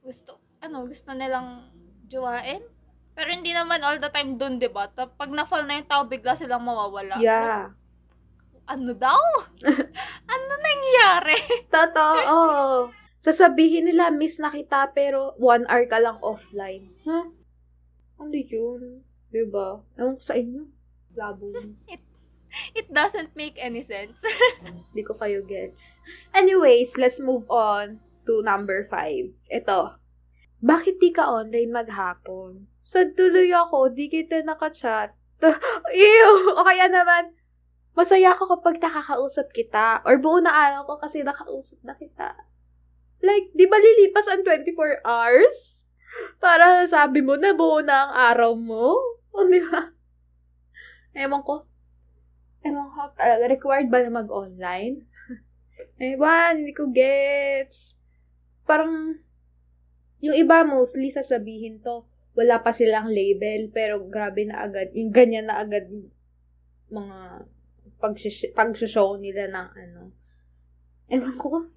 gusto, 0.01 0.41
ano, 0.65 0.89
gusto 0.89 1.13
nilang 1.13 1.69
jowain. 2.09 2.65
Pero 3.14 3.28
hindi 3.30 3.54
naman 3.54 3.80
all 3.87 4.02
the 4.02 4.11
time 4.11 4.35
dun, 4.35 4.59
di 4.59 4.66
ba? 4.66 4.90
Pag 4.90 5.30
na-fall 5.30 5.64
na 5.71 5.78
yung 5.78 5.90
tao, 5.90 6.02
bigla 6.06 6.35
silang 6.35 6.66
mawawala. 6.66 7.23
Yeah. 7.23 7.71
Ano 8.66 8.90
daw? 8.94 9.23
ano 10.35 10.50
nangyari? 10.59 11.38
Totoo. 11.71 12.14
Oh. 12.26 12.78
Sasabihin 13.23 13.88
nila, 13.88 14.11
miss 14.11 14.37
na 14.42 14.50
kita, 14.50 14.90
pero 14.92 15.33
one 15.38 15.64
hour 15.71 15.87
ka 15.87 16.02
lang 16.02 16.18
offline. 16.21 16.90
Huh? 17.06 17.30
Ano 18.18 18.35
yun? 18.35 19.06
Diba? 19.30 19.83
Ewan 19.97 20.18
sa 20.21 20.35
inyo. 20.35 20.66
Labo. 21.14 21.54
It 22.78 22.87
doesn't 22.92 23.35
make 23.35 23.59
any 23.59 23.83
sense. 23.83 24.14
Hindi 24.90 25.02
ko 25.02 25.18
kayo 25.18 25.42
gets. 25.42 25.78
Anyways, 26.35 26.94
let's 26.94 27.18
move 27.18 27.47
on 27.50 27.99
to 28.26 28.42
number 28.47 28.87
five. 28.87 29.30
Ito. 29.50 29.99
Bakit 30.64 30.97
di 30.97 31.12
ka 31.12 31.28
online 31.28 31.68
maghapon? 31.68 32.64
Sad 32.80 33.12
tuloy 33.12 33.52
ako, 33.52 33.92
di 33.92 34.09
kita 34.09 34.40
nakachat. 34.49 35.12
Ew! 35.92 36.56
O 36.56 36.64
kaya 36.64 36.88
naman, 36.88 37.37
masaya 37.92 38.33
ako 38.33 38.56
kapag 38.56 38.80
nakakausap 38.80 39.52
kita. 39.52 40.00
Or 40.09 40.16
buo 40.16 40.40
na 40.40 40.56
araw 40.56 40.88
ko 40.88 40.97
kasi 40.97 41.21
nakausap 41.21 41.76
na 41.85 41.92
kita. 41.92 42.33
Like, 43.21 43.52
di 43.52 43.68
ba 43.68 43.76
lilipas 43.76 44.25
ang 44.25 44.40
24 44.40 45.04
hours? 45.04 45.85
Para 46.40 46.88
sabi 46.88 47.21
mo 47.21 47.37
na 47.37 47.52
buo 47.52 47.85
na 47.85 48.09
ang 48.09 48.12
araw 48.33 48.52
mo? 48.56 48.97
O 49.37 49.44
di 49.44 49.61
ba? 49.61 49.92
Ewan 51.12 51.44
ko. 51.44 51.68
Ewan 52.64 52.88
ko 52.88 53.12
talaga. 53.21 53.52
Required 53.52 53.92
ba 53.92 54.00
na 54.00 54.25
mag-online? 54.25 55.04
Ewan, 56.00 56.64
hindi 56.64 56.73
ko 56.73 56.88
gets. 56.88 58.00
Parang, 58.64 59.21
yung 60.25 60.37
iba 60.40 60.64
mostly 60.64 61.12
sasabihin 61.12 61.85
to, 61.85 62.09
wala 62.33 62.64
pa 62.64 62.73
silang 62.73 63.12
label, 63.12 63.69
pero 63.71 64.00
grabe 64.09 64.49
na 64.49 64.64
agad, 64.64 64.88
yung 64.97 65.12
ganyan 65.12 65.52
na 65.52 65.61
agad 65.61 65.85
mga 66.88 67.45
pag-show 68.57 69.21
nila 69.21 69.52
ng 69.52 69.69
ano. 69.76 70.02
Ewan 71.12 71.37
ko. 71.37 71.69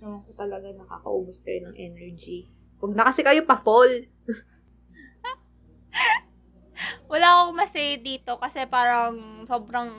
Ewan 0.00 0.24
ko 0.24 0.32
talaga 0.34 0.72
nakakaubos 0.72 1.44
kayo 1.44 1.68
ng 1.68 1.76
energy. 1.76 2.48
Huwag 2.80 2.96
na 2.96 3.12
kasi 3.12 3.20
kayo 3.22 3.44
pa-fall. 3.46 4.08
Wala 7.12 7.26
akong 7.28 7.56
masay 7.56 8.00
dito 8.00 8.40
kasi 8.40 8.66
parang 8.66 9.44
sobrang 9.46 9.90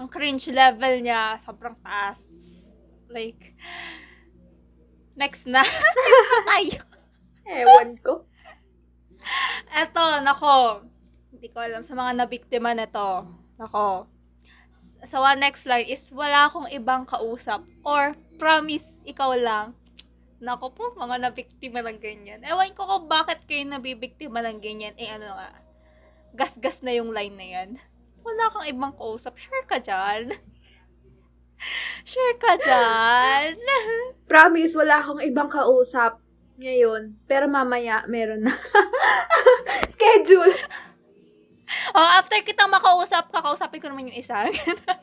ang 0.00 0.08
cringe 0.08 0.48
level 0.52 1.00
niya 1.00 1.40
sobrang 1.44 1.76
taas. 1.80 2.18
Like, 3.10 3.56
next 5.20 5.44
na. 5.44 5.60
next 5.60 6.32
na 6.32 6.40
tayo. 6.48 6.80
Ewan 7.44 7.90
ko. 8.00 8.24
Eto, 9.68 10.24
nako. 10.24 10.88
Hindi 11.30 11.52
ko 11.52 11.60
alam 11.60 11.84
sa 11.84 11.92
mga 11.92 12.24
nabiktima 12.24 12.72
nito. 12.72 13.28
Nako. 13.60 14.08
So, 15.08 15.24
one 15.24 15.40
next 15.40 15.64
line 15.64 15.88
is, 15.88 16.08
wala 16.12 16.48
akong 16.48 16.68
ibang 16.72 17.04
kausap. 17.04 17.64
Or, 17.84 18.16
promise, 18.40 18.84
ikaw 19.04 19.36
lang. 19.36 19.76
Nako 20.40 20.72
po, 20.72 20.84
mga 20.96 21.28
nabiktima 21.28 21.84
ng 21.84 22.00
ganyan. 22.00 22.40
Ewan 22.44 22.72
ko 22.72 22.88
kung 22.88 23.08
bakit 23.08 23.44
kayo 23.44 23.64
nabibiktima 23.64 24.40
ng 24.40 24.60
ganyan. 24.60 24.96
Eh, 24.96 25.08
ano 25.08 25.36
nga. 25.36 25.52
Gas-gas 26.36 26.80
na 26.80 26.96
yung 26.96 27.12
line 27.12 27.36
na 27.36 27.46
yan. 27.48 27.70
Wala 28.24 28.52
kang 28.52 28.68
ibang 28.68 28.92
kausap. 28.96 29.36
Sure 29.36 29.64
ka 29.68 29.80
dyan? 29.80 30.36
Sure 32.04 32.34
ka 32.40 32.56
dyan? 32.60 33.56
Promise, 34.30 34.74
wala 34.78 35.02
akong 35.02 35.22
ibang 35.24 35.50
kausap 35.50 36.22
ngayon. 36.60 37.16
Pero 37.24 37.48
mamaya, 37.48 38.04
meron 38.06 38.44
na. 38.46 38.54
Schedule. 39.96 40.54
oh, 41.96 42.10
after 42.20 42.38
kitang 42.44 42.70
makausap, 42.70 43.32
kakausapin 43.32 43.80
ko 43.80 43.88
naman 43.88 44.12
yung 44.12 44.20
isa. 44.20 44.46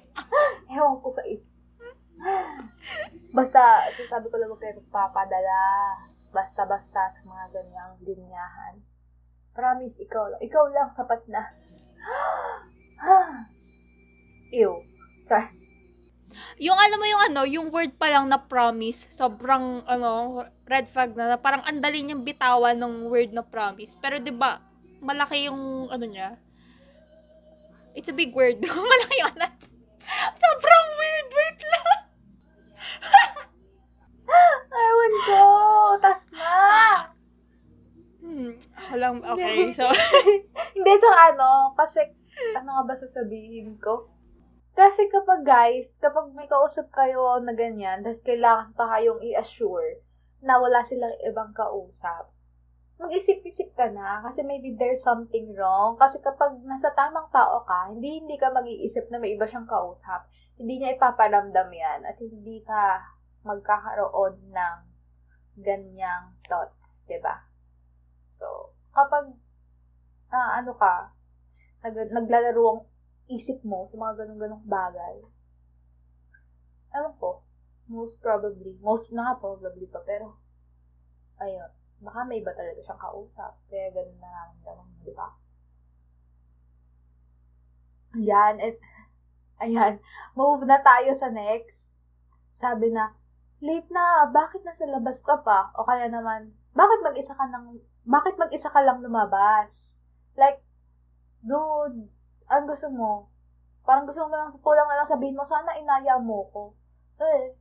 Ewan 0.73 1.01
ko 1.01 1.09
sa 1.17 1.23
isa. 1.25 1.47
Basta, 3.33 3.61
sabi 4.09 4.25
ko 4.29 4.37
lang 4.37 4.49
huwag 4.53 4.61
kayo 4.61 4.81
papadala. 4.93 5.59
Basta-basta 6.29 7.01
sa 7.17 7.21
mga 7.25 7.45
ganyang 7.51 7.93
linyahan. 8.05 8.77
Promise, 9.57 9.97
ikaw 9.97 10.29
lang. 10.29 10.41
Ikaw 10.45 10.65
lang, 10.69 10.89
sapat 10.93 11.21
na. 11.25 11.41
Ew. 14.61 14.85
Sorry. 15.25 15.56
Yung 16.57 16.77
alam 16.77 16.97
mo 16.97 17.05
yung 17.05 17.23
ano, 17.29 17.41
yung 17.45 17.67
word 17.69 17.93
pa 18.01 18.09
lang 18.09 18.33
na 18.33 18.41
promise, 18.41 19.05
sobrang 19.13 19.85
ano, 19.85 20.41
red 20.65 20.89
flag 20.89 21.13
na, 21.13 21.33
na 21.33 21.37
parang 21.37 21.61
andali 21.61 22.01
niyang 22.01 22.25
bitawan 22.25 22.77
ng 22.81 23.09
word 23.13 23.29
na 23.29 23.45
promise. 23.45 23.93
Pero 24.01 24.17
'di 24.17 24.33
ba, 24.33 24.61
malaki 25.01 25.45
yung 25.45 25.89
ano 25.93 26.05
niya. 26.05 26.33
It's 27.93 28.09
a 28.09 28.15
big 28.15 28.33
word. 28.33 28.57
malaki 28.93 29.15
yung 29.21 29.33
ano. 29.37 29.47
Sobrang 30.37 30.87
weird, 30.97 31.29
wait 31.29 31.59
lang. 31.61 31.99
Ewan 34.87 35.13
ko. 35.25 35.41
Tas 36.01 36.21
na. 36.31 36.55
Hmm, 38.27 38.53
alam, 38.91 39.13
okay. 39.23 39.71
So, 39.71 39.87
Hindi, 40.75 40.91
so 40.99 41.09
ano, 41.09 41.73
kasi, 41.79 42.11
ano 42.53 42.69
nga 42.69 42.83
ba 42.85 42.95
sasabihin 42.99 43.79
ko? 43.79 44.09
Kasi 44.77 45.09
kapag 45.09 45.41
guys, 45.41 45.89
kapag 45.97 46.37
may 46.37 46.45
kausap 46.45 46.93
kayo 46.93 47.41
na 47.41 47.57
ganyan, 47.57 48.05
tapos 48.05 48.21
kailangan 48.21 48.77
pa 48.77 48.85
kayong 48.93 49.25
i-assure 49.25 50.05
na 50.45 50.61
wala 50.61 50.85
silang 50.85 51.17
ibang 51.25 51.49
kausap, 51.57 52.29
mag-isip-isip 53.01 53.73
ka 53.73 53.89
na 53.89 54.21
kasi 54.21 54.45
maybe 54.45 54.77
there's 54.77 55.01
something 55.01 55.49
wrong. 55.57 55.97
Kasi 55.97 56.21
kapag 56.21 56.61
nasa 56.61 56.93
tamang 56.93 57.25
tao 57.33 57.65
ka, 57.65 57.89
hindi 57.89 58.21
hindi 58.21 58.37
ka 58.37 58.53
mag-iisip 58.53 59.09
na 59.09 59.17
may 59.17 59.33
iba 59.33 59.49
siyang 59.49 59.65
kausap. 59.65 60.29
Hindi 60.61 60.77
niya 60.77 60.93
ipaparamdam 60.93 61.69
yan 61.73 62.05
at 62.05 62.17
hindi 62.21 62.61
ka 62.61 63.01
magkakaroon 63.49 64.53
ng 64.53 64.77
ganyang 65.57 66.37
thoughts, 66.45 67.01
ba? 67.17 67.49
So, 68.37 68.77
kapag 68.93 69.33
na 70.29 70.61
ano 70.61 70.77
ka, 70.77 71.09
nag, 71.81 72.13
naglalaro 72.13 72.96
isip 73.27 73.59
mo 73.67 73.83
sa 73.91 73.95
mga 73.99 74.23
ganong-ganong 74.23 74.65
bagay, 74.67 75.15
ewan 76.95 77.15
ko, 77.19 77.43
most 77.87 78.15
probably, 78.23 78.75
most 78.79 79.11
na 79.11 79.35
probably 79.35 79.87
pa, 79.87 79.99
pero, 80.07 80.39
ayun, 81.43 81.71
baka 82.03 82.19
may 82.23 82.39
iba 82.39 82.55
talaga 82.55 82.79
siyang 82.83 83.01
kausap, 83.01 83.53
kaya 83.67 83.91
ganun 83.91 84.19
na 84.19 84.53
naman, 84.63 84.87
di 85.03 85.13
ba? 85.13 85.27
Ayan, 88.17 88.55
at, 88.63 88.77
ayan, 89.61 89.93
move 90.33 90.63
na 90.63 90.79
tayo 90.81 91.13
sa 91.19 91.29
next. 91.29 91.75
Sabi 92.57 92.89
na, 92.89 93.13
late 93.61 93.89
na, 93.93 94.29
bakit 94.33 94.65
nasa 94.65 94.85
labas 94.89 95.19
ka 95.21 95.41
pa? 95.43 95.69
O 95.77 95.85
kaya 95.85 96.09
naman, 96.09 96.55
bakit 96.73 96.99
mag-isa 97.05 97.33
ka 97.33 97.45
nang, 97.49 97.77
bakit 98.07 98.37
mag-isa 98.39 98.69
ka 98.69 98.81
lang 98.81 99.01
lumabas? 99.01 99.69
Like, 100.37 100.61
dude, 101.41 102.09
ang 102.47 102.65
gusto 102.67 102.87
mo? 102.91 103.31
Parang 103.87 104.07
gusto 104.07 104.27
mo 104.27 104.35
lang, 104.35 104.51
kulang 104.59 104.87
na 104.87 105.03
lang 105.03 105.11
sabihin 105.11 105.37
mo, 105.37 105.43
sana 105.47 105.79
inaya 105.79 106.19
mo 106.19 106.47
ko. 106.51 106.75
Eh, 107.23 107.55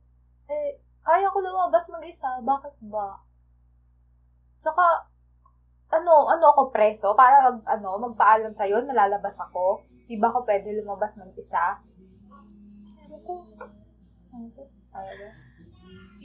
eh, 0.51 0.69
kaya 1.03 1.31
ko 1.31 1.39
lumabas 1.39 1.87
mag-isa, 1.87 2.43
bakit 2.43 2.75
ba? 2.87 3.23
Saka, 4.63 5.07
ano, 5.95 6.27
ano 6.27 6.45
ako 6.51 6.75
preso? 6.75 7.15
Para 7.15 7.47
mag, 7.47 7.63
ano, 7.63 7.95
magpaalam 8.11 8.51
sa'yo, 8.59 8.83
nalalabas 8.83 9.35
ako. 9.39 9.87
Di 10.07 10.19
ba 10.19 10.27
ako 10.31 10.43
pwede 10.43 10.75
lumabas? 10.83 11.15
Ano 11.15 11.31
ko? 13.23 13.33
Ano? 14.35 14.47
Talaga? 14.91 15.47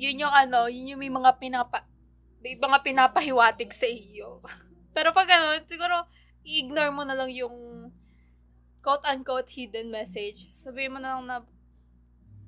yun 0.03 0.19
yung 0.19 0.35
ano, 0.35 0.67
yun 0.67 0.97
yung 0.97 1.01
may 1.01 1.13
mga 1.13 1.39
pinapa, 1.39 1.87
may 2.43 2.59
mga 2.59 2.79
pinapahiwatig 2.83 3.71
sa 3.71 3.87
iyo. 3.87 4.43
Pero 4.97 5.15
pag 5.15 5.29
ano, 5.31 5.63
siguro, 5.71 6.11
i-ignore 6.43 6.91
mo 6.91 7.07
na 7.07 7.15
lang 7.15 7.31
yung 7.31 7.82
quote-unquote 8.83 9.49
hidden 9.49 9.89
message. 9.95 10.51
Sabihin 10.59 10.93
mo 10.95 10.99
na 10.99 11.17
lang 11.17 11.25
na, 11.27 11.37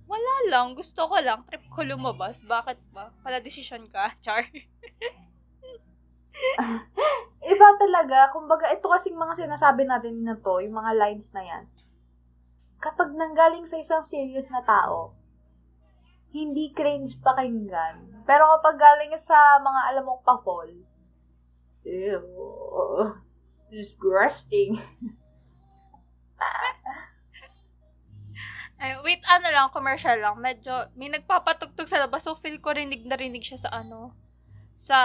wala 0.05 0.35
lang, 0.51 0.75
gusto 0.75 1.07
ko 1.09 1.17
lang, 1.23 1.47
trip 1.49 1.65
ko 1.71 1.87
lumabas. 1.87 2.37
Bakit 2.45 2.79
ba? 2.93 3.15
Pala 3.23 3.41
decision 3.41 3.87
ka, 3.89 4.13
Char. 4.25 4.45
Iba 7.55 7.69
talaga, 7.79 8.35
kumbaga, 8.35 8.67
ito 8.75 8.85
kasing 8.91 9.17
mga 9.17 9.47
sinasabi 9.47 9.87
natin 9.87 10.27
na 10.27 10.35
to, 10.37 10.61
yung 10.61 10.75
mga 10.75 10.93
lines 10.99 11.29
na 11.31 11.43
yan. 11.47 11.65
Kapag 12.83 13.15
nanggaling 13.15 13.71
sa 13.71 13.81
isang 13.81 14.05
serious 14.11 14.45
na 14.51 14.61
tao, 14.67 15.15
hindi 16.35 16.75
cringe 16.75 17.15
pakinggan. 17.23 18.27
Pero 18.27 18.43
kapag 18.59 18.77
galing 18.77 19.15
sa 19.23 19.63
mga 19.63 19.81
alam 19.95 20.05
mong 20.05 20.27
pa-fall, 20.27 20.73
ew, 21.87 22.27
disgusting. 23.71 24.77
Eh, 28.83 28.99
wait, 29.07 29.23
ano 29.25 29.47
lang, 29.49 29.71
commercial 29.71 30.19
lang. 30.19 30.37
Medyo, 30.39 30.91
may 30.99 31.09
nagpapatugtog 31.09 31.87
sa 31.87 32.05
labas, 32.05 32.27
so 32.27 32.35
feel 32.39 32.59
ko 32.59 32.75
rinig 32.75 33.07
na 33.07 33.15
rinig 33.15 33.47
siya 33.47 33.69
sa 33.69 33.71
ano, 33.71 34.13
sa 34.75 34.99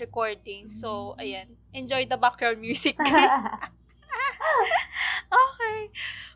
recording. 0.00 0.72
So, 0.72 1.12
ayan. 1.20 1.52
Enjoy 1.76 2.08
the 2.08 2.16
background 2.16 2.60
music. 2.60 2.96
okay. 5.44 5.78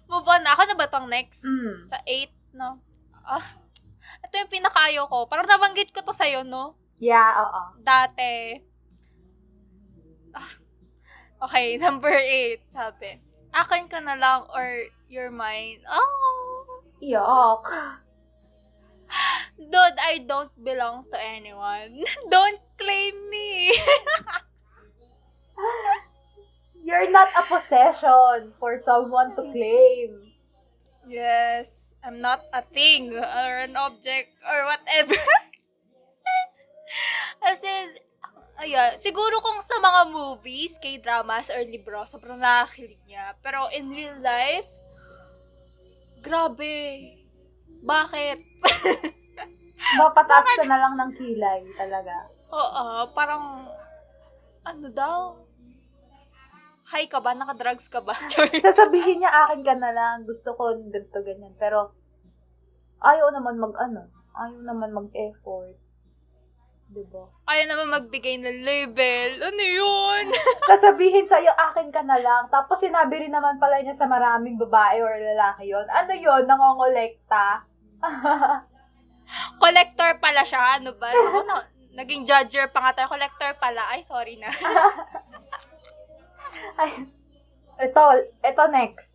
Move 0.06 0.28
on 0.28 0.44
na. 0.44 0.52
Ako 0.54 0.62
na 0.68 0.76
ba 0.76 0.86
tong 0.86 1.08
next? 1.08 1.40
mm. 1.42 1.88
Sa 1.88 1.98
8, 2.04 2.30
no? 2.54 2.78
Ah, 3.26 3.42
ito 4.22 4.34
yung 4.38 4.52
pinakaayo 4.52 5.08
ko. 5.10 5.26
Parang 5.26 5.48
nabanggit 5.48 5.90
ko 5.90 6.04
to 6.04 6.14
sa'yo, 6.14 6.46
no? 6.46 6.78
Yeah, 7.02 7.32
oo. 7.42 7.62
Dati. 7.82 8.60
Ah, 10.36 10.52
okay, 11.48 11.74
number 11.82 12.12
8, 12.12 12.60
sabi. 12.70 13.18
Akin 13.56 13.88
ka 13.88 14.04
na 14.04 14.20
lang 14.20 14.44
or 14.52 14.84
you're 15.08 15.32
mine. 15.32 15.80
Oh! 15.88 16.35
Yuck. 17.02 17.64
Dude, 19.56 19.98
I 20.00 20.24
don't 20.26 20.52
belong 20.64 21.04
to 21.12 21.18
anyone. 21.18 22.04
don't 22.30 22.60
claim 22.78 23.14
me. 23.30 23.72
You're 26.84 27.10
not 27.10 27.28
a 27.34 27.42
possession 27.48 28.52
for 28.60 28.80
someone 28.84 29.34
to 29.36 29.42
claim. 29.50 30.22
yes, 31.08 31.66
I'm 32.04 32.20
not 32.20 32.42
a 32.52 32.62
thing 32.62 33.14
or 33.14 33.52
an 33.62 33.76
object 33.76 34.34
or 34.44 34.66
whatever. 34.66 35.14
As 37.46 37.58
in, 37.62 37.98
Ayan, 38.56 38.96
siguro 39.04 39.36
kung 39.44 39.60
sa 39.60 39.76
mga 39.76 40.08
movies, 40.08 40.80
K-dramas, 40.80 41.52
or 41.52 41.60
libro, 41.60 42.08
sobrang 42.08 42.40
nakakilig 42.40 42.96
niya. 43.04 43.36
Pero 43.44 43.68
in 43.68 43.92
real 43.92 44.16
life, 44.24 44.64
grabe. 46.26 46.74
Bakit? 47.86 48.38
Mapataas 50.02 50.46
ka 50.58 50.64
na 50.66 50.82
lang 50.82 50.94
ng 50.98 51.12
kilay 51.14 51.62
talaga. 51.78 52.26
Oo, 52.50 53.06
parang, 53.14 53.70
ano 54.66 54.86
daw? 54.90 55.38
High 56.90 57.06
ka 57.06 57.22
ba? 57.22 57.34
Naka-drugs 57.34 57.86
ka 57.86 58.02
ba? 58.02 58.18
Sasabihin 58.66 59.22
niya 59.22 59.30
akin 59.46 59.62
ka 59.62 59.74
na 59.78 59.94
lang, 59.94 60.26
gusto 60.26 60.54
ko 60.58 60.74
ganito 60.90 61.22
ganyan. 61.22 61.54
Pero, 61.58 61.94
ayaw 63.02 63.30
naman 63.30 63.62
mag 63.62 63.74
ano, 63.78 64.10
ayaw 64.34 64.60
naman 64.66 64.90
mag-effort. 64.90 65.78
Diba? 66.86 67.26
Ayaw 67.50 67.66
naman 67.66 67.98
magbigay 67.98 68.38
ng 68.38 68.62
label. 68.62 69.42
Ano 69.42 69.62
yun? 69.62 70.24
Sasabihin 70.70 71.26
sa'yo, 71.26 71.50
akin 71.50 71.90
ka 71.90 72.06
na 72.06 72.14
lang. 72.14 72.46
Tapos 72.46 72.78
sinabi 72.78 73.26
rin 73.26 73.34
naman 73.34 73.58
pala 73.58 73.82
niya 73.82 73.98
sa 73.98 74.06
maraming 74.06 74.54
babae 74.54 75.02
or 75.02 75.10
lalaki 75.18 75.66
yon 75.74 75.82
Ano 75.90 76.14
yon 76.14 76.46
Nangongolekta? 76.46 77.66
Collector 79.62 80.22
pala 80.22 80.46
siya. 80.46 80.78
Ano 80.78 80.94
ba? 80.94 81.10
Ako 81.14 81.42
na, 81.42 81.66
naging 81.98 82.22
judger 82.22 82.70
pa 82.70 82.78
nga 82.86 83.02
tayo. 83.02 83.10
Collector 83.10 83.58
pala. 83.58 83.82
Ay, 83.90 84.06
sorry 84.06 84.38
na. 84.38 84.54
Ay, 86.78 87.02
ito, 87.82 88.02
ito 88.46 88.62
next. 88.70 89.10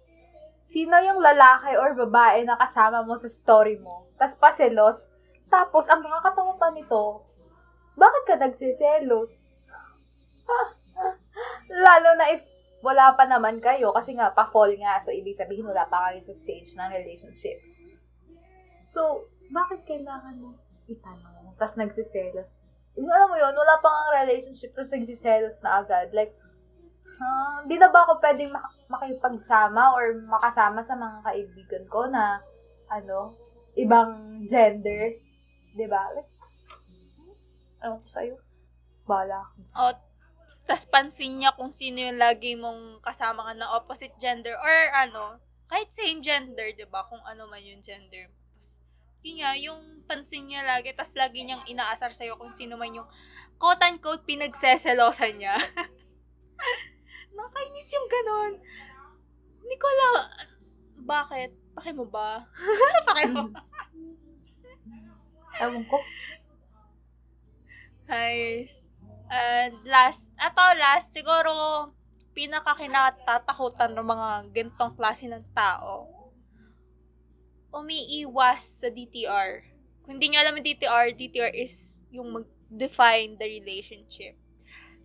Sino 0.72 1.00
yung 1.00 1.24
lalaki 1.24 1.72
or 1.80 1.96
babae 1.96 2.44
na 2.44 2.60
kasama 2.60 3.04
mo 3.08 3.16
sa 3.16 3.32
story 3.32 3.80
mo? 3.80 4.12
Tapos 4.20 4.36
paselos. 4.40 5.00
Tapos, 5.52 5.84
ang 5.92 6.00
nakakatawa 6.00 6.56
pa 6.56 6.72
nito, 6.72 7.28
bakit 8.02 8.24
ka 8.26 8.36
nagsiselos? 8.42 9.30
Lalo 11.86 12.10
na 12.18 12.34
if 12.34 12.42
wala 12.82 13.14
pa 13.14 13.30
naman 13.30 13.62
kayo, 13.62 13.94
kasi 13.94 14.18
nga, 14.18 14.34
pa-fall 14.34 14.74
nga. 14.74 15.06
So, 15.06 15.14
ibig 15.14 15.38
sabihin, 15.38 15.70
wala 15.70 15.86
pa 15.86 16.10
kayo 16.10 16.26
sa 16.26 16.34
stage 16.42 16.74
ng 16.74 16.90
relationship. 16.90 17.62
So, 18.90 19.30
bakit 19.54 19.86
kailangan 19.86 20.42
mo 20.42 20.58
itanong? 20.90 21.54
Tapos 21.62 21.78
nagsiselos. 21.78 22.50
Yung 22.98 23.06
alam 23.06 23.30
mo 23.30 23.38
yun, 23.38 23.54
wala 23.54 23.78
pa 23.78 23.88
nga 23.88 24.26
relationship, 24.26 24.74
tapos 24.74 24.98
nagsiselos 24.98 25.62
na 25.62 25.86
agad. 25.86 26.10
Like, 26.10 26.34
Ah, 27.22 27.62
hindi 27.62 27.78
na 27.78 27.94
ba 27.94 28.02
ako 28.02 28.18
pwedeng 28.18 28.50
mak- 28.50 28.90
makipagsama 28.90 29.94
or 29.94 30.18
makasama 30.26 30.82
sa 30.82 30.98
mga 30.98 31.18
kaibigan 31.22 31.86
ko 31.86 32.10
na, 32.10 32.42
ano, 32.90 33.38
ibang 33.78 34.42
gender? 34.50 35.22
Di 35.78 35.86
ba? 35.86 36.02
Like, 36.18 36.31
ano 37.82 38.02
ko 38.02 38.08
sa'yo? 38.14 38.36
Bala. 39.10 39.42
O, 39.74 39.92
tas 40.70 40.86
pansin 40.86 41.42
niya 41.42 41.58
kung 41.58 41.74
sino 41.74 41.98
yung 42.00 42.22
lagi 42.22 42.54
mong 42.54 43.02
kasama 43.02 43.44
ka 43.50 43.54
na 43.58 43.74
opposite 43.74 44.14
gender 44.22 44.54
or 44.54 44.76
ano, 44.94 45.42
kahit 45.66 45.90
same 45.98 46.22
gender, 46.22 46.72
di 46.76 46.86
ba? 46.86 47.08
Kung 47.10 47.24
ano 47.26 47.50
man 47.50 47.64
yung 47.64 47.82
gender. 47.82 48.30
Tas, 49.18 49.24
yun 49.26 49.42
nga, 49.42 49.52
yung 49.58 49.82
pansin 50.06 50.46
niya 50.46 50.62
lagi, 50.68 50.94
tas 50.94 51.14
lagi 51.18 51.42
niyang 51.42 51.66
inaasar 51.66 52.14
sa'yo 52.14 52.38
kung 52.38 52.54
sino 52.54 52.78
man 52.78 52.94
yung 52.94 53.10
quote-unquote 53.58 54.28
pinagseselosan 54.28 55.40
niya. 55.42 55.56
Nakakainis 57.36 57.90
yung 57.96 58.08
ganon. 58.10 58.54
Alam, 59.72 60.14
bakit? 61.08 61.52
Pake 61.72 61.92
mo 61.96 62.06
ba? 62.06 62.44
Pake 63.08 63.26
mo 63.32 63.48
ba? 63.50 63.62
Ewan 65.62 65.84
ko. 65.88 65.98
Guys, 68.12 68.76
and 69.32 69.72
last, 69.88 70.28
ato 70.36 70.60
last, 70.76 71.16
siguro, 71.16 71.48
pinakakinatatakutan 72.36 73.96
ng 73.96 74.04
mga 74.04 74.28
gantong 74.52 74.92
klase 75.00 75.32
ng 75.32 75.40
tao, 75.56 76.12
umiiwas 77.72 78.84
sa 78.84 78.92
DTR. 78.92 79.64
Kung 80.04 80.20
hindi 80.20 80.28
nyo 80.28 80.44
alam 80.44 80.60
yung 80.60 80.68
DTR, 80.68 81.16
DTR 81.16 81.56
is 81.56 82.04
yung 82.12 82.36
mag-define 82.36 83.40
the 83.40 83.48
relationship. 83.48 84.36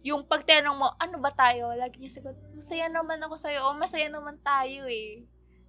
Yung 0.02 0.26
pagtanong 0.26 0.74
mo, 0.74 0.90
ano 0.98 1.22
ba 1.22 1.30
tayo? 1.30 1.78
Lagi 1.78 2.02
niya 2.02 2.18
sagot, 2.18 2.34
masaya 2.58 2.90
naman 2.90 3.22
ako 3.22 3.38
sa'yo. 3.38 3.70
O, 3.70 3.78
masaya 3.78 4.10
naman 4.10 4.42
tayo 4.42 4.82
eh. 4.90 5.22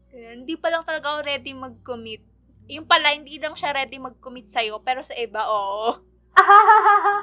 Ganun. 0.09 0.41
Hindi 0.41 0.57
pa 0.57 0.73
lang 0.73 0.81
talaga 0.89 1.13
ako 1.13 1.19
ready 1.21 1.53
mag-commit. 1.53 2.25
Yung 2.65 2.89
pala, 2.89 3.13
hindi 3.13 3.37
lang 3.37 3.53
siya 3.53 3.77
ready 3.77 4.01
mag-commit 4.01 4.49
sa'yo, 4.49 4.81
pero 4.81 5.05
sa 5.05 5.13
iba, 5.13 5.45
oo. 5.45 6.01
Ah! 6.37 7.21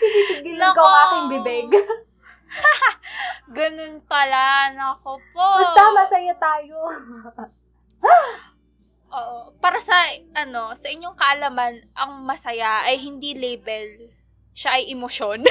Tinitigilan 0.00 0.72
ko 0.72 0.80
ang 0.80 0.96
aking 1.04 1.26
bibig. 1.36 1.68
Ganun 3.56 4.00
pala. 4.08 4.72
Nako 4.72 5.20
po. 5.36 5.48
Basta 5.60 5.82
masaya 5.92 6.34
tayo. 6.40 6.78
Oo. 9.18 9.50
Para 9.58 9.82
sa, 9.82 10.06
ano, 10.38 10.72
sa 10.78 10.86
inyong 10.88 11.18
kaalaman, 11.18 11.82
ang 11.92 12.24
masaya 12.24 12.86
ay 12.86 12.96
hindi 12.96 13.34
label. 13.36 14.08
Siya 14.54 14.78
ay 14.80 14.94
emosyon. 14.94 15.42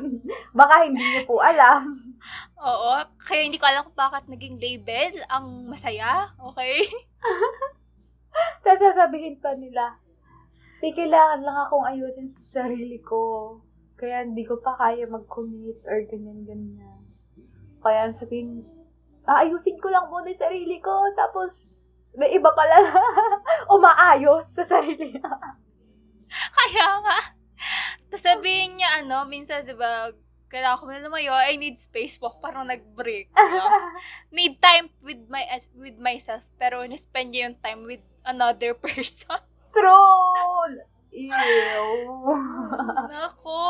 Baka 0.58 0.86
hindi 0.86 1.02
niyo 1.02 1.22
po 1.26 1.42
alam. 1.42 2.14
Oo. 2.62 2.92
Kaya 3.18 3.42
hindi 3.46 3.58
ko 3.58 3.66
alam 3.66 3.84
kung 3.86 3.98
bakit 3.98 4.30
naging 4.30 4.56
label 4.62 5.22
ang 5.26 5.66
masaya. 5.68 6.30
Okay? 6.54 6.86
Tapos 8.64 8.80
sasabihin 8.80 9.40
pa 9.40 9.56
nila, 9.56 9.96
di 10.80 10.92
kailangan 10.96 11.40
lang 11.44 11.58
akong 11.66 11.84
ayusin 11.88 12.32
sa 12.52 12.64
sarili 12.64 13.00
ko. 13.00 13.56
Kaya 14.00 14.24
hindi 14.24 14.48
ko 14.48 14.56
pa 14.64 14.76
kaya 14.80 15.04
mag-commit 15.04 15.84
or 15.84 16.00
ganyan-ganyan. 16.08 17.04
Kaya 17.84 18.16
sabihin, 18.16 18.64
aayusin 19.28 19.76
ko 19.80 19.92
lang 19.92 20.08
muna 20.08 20.32
yung 20.32 20.40
sarili 20.40 20.80
ko. 20.80 21.04
Tapos, 21.12 21.68
may 22.16 22.32
iba 22.32 22.48
pala 22.56 22.96
umaayos 23.76 24.48
sa 24.56 24.64
sarili 24.64 25.14
niya. 25.14 25.32
Kaya 26.58 26.86
nga. 27.04 27.18
Tapos 28.08 28.24
sabihin 28.24 28.80
niya, 28.80 29.04
ano, 29.04 29.28
minsan, 29.28 29.62
di 29.68 29.76
ba, 29.76 30.10
kailangan 30.50 30.80
ko 30.82 30.84
na 30.90 31.04
lumayo, 31.06 31.30
I 31.30 31.54
need 31.54 31.78
space 31.78 32.18
po, 32.18 32.34
parang 32.42 32.66
nag-break. 32.66 33.30
diba? 33.30 33.68
Need 34.34 34.58
time 34.58 34.90
with 34.98 35.22
my 35.30 35.46
with 35.78 35.94
myself, 36.00 36.42
pero 36.58 36.82
in-spend 36.82 37.30
niya 37.30 37.52
yung 37.52 37.58
time 37.62 37.80
with 37.86 38.02
another 38.24 38.74
person. 38.82 39.40
Troll! 39.70 40.74
Ew. 41.10 41.34
Nako! 43.10 43.62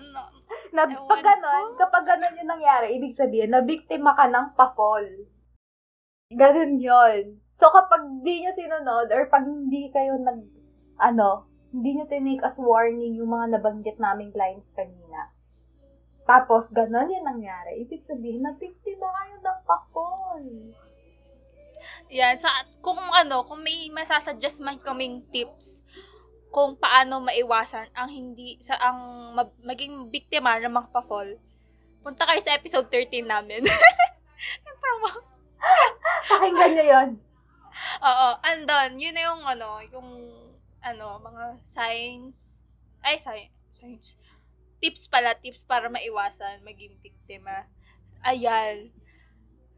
Na- 0.00 0.40
na, 0.70 0.86
pag 0.86 1.22
ganon, 1.22 1.74
ko. 1.74 1.78
kapag 1.82 2.04
ganon 2.06 2.38
yung 2.38 2.50
nangyari, 2.50 2.94
ibig 2.94 3.18
sabihin, 3.18 3.50
na 3.50 3.62
biktima 3.62 4.14
ka 4.14 4.30
ng 4.30 4.54
pa-fall. 4.54 5.06
Ganon 6.30 6.78
yun. 6.78 7.42
So, 7.58 7.68
kapag 7.74 8.22
di 8.22 8.46
nyo 8.46 8.54
sinunod, 8.54 9.10
or 9.10 9.26
pag 9.26 9.44
hindi 9.44 9.90
kayo 9.90 10.14
nag, 10.22 10.46
ano, 11.02 11.50
hindi 11.74 11.98
nyo 11.98 12.06
tinake 12.06 12.42
as 12.46 12.58
warning 12.58 13.18
yung 13.18 13.34
mga 13.34 13.58
nabanggit 13.58 13.98
naming 13.98 14.30
lines 14.34 14.66
kanina. 14.74 15.34
Tapos, 16.26 16.70
ganon 16.70 17.10
yung 17.10 17.26
nangyari. 17.26 17.82
Ibig 17.82 18.06
sabihin, 18.06 18.46
na 18.46 18.54
biktima 18.54 19.10
kayo 19.10 19.34
ng 19.42 19.60
pa-fall. 19.66 20.46
Yan, 22.10 22.36
sa, 22.42 22.50
kung 22.82 22.98
ano, 22.98 23.46
kung 23.46 23.62
may 23.62 23.86
masasuggest 23.94 24.58
man 24.58 24.82
kaming 24.82 25.22
tips 25.30 25.78
kung 26.50 26.74
paano 26.74 27.22
maiwasan 27.22 27.86
ang 27.94 28.10
hindi, 28.10 28.58
sa 28.58 28.74
ang 28.74 29.32
ma- 29.38 29.58
maging 29.62 30.10
biktima 30.10 30.58
ng 30.58 30.74
mga 30.74 30.90
pa-fall, 30.90 31.38
punta 32.02 32.26
kayo 32.26 32.42
sa 32.42 32.58
episode 32.58 32.90
13 32.90 33.22
namin. 33.22 33.62
Nag-promo. 34.66 35.10
Pakinggan 36.26 36.70
nyo 36.74 36.84
yun. 36.84 37.10
Oo, 38.02 38.28
andon, 38.42 38.98
yun 38.98 39.14
na 39.14 39.22
yung 39.30 39.42
ano, 39.46 39.78
yung 39.94 40.10
ano, 40.82 41.22
mga 41.22 41.62
signs, 41.62 42.58
ay, 43.06 43.16
sign, 43.22 43.46
signs, 43.70 44.18
tips 44.82 45.06
pala, 45.06 45.38
tips 45.38 45.62
para 45.62 45.86
maiwasan 45.86 46.66
maging 46.66 46.98
biktima. 46.98 47.70
Ayan. 48.26 48.90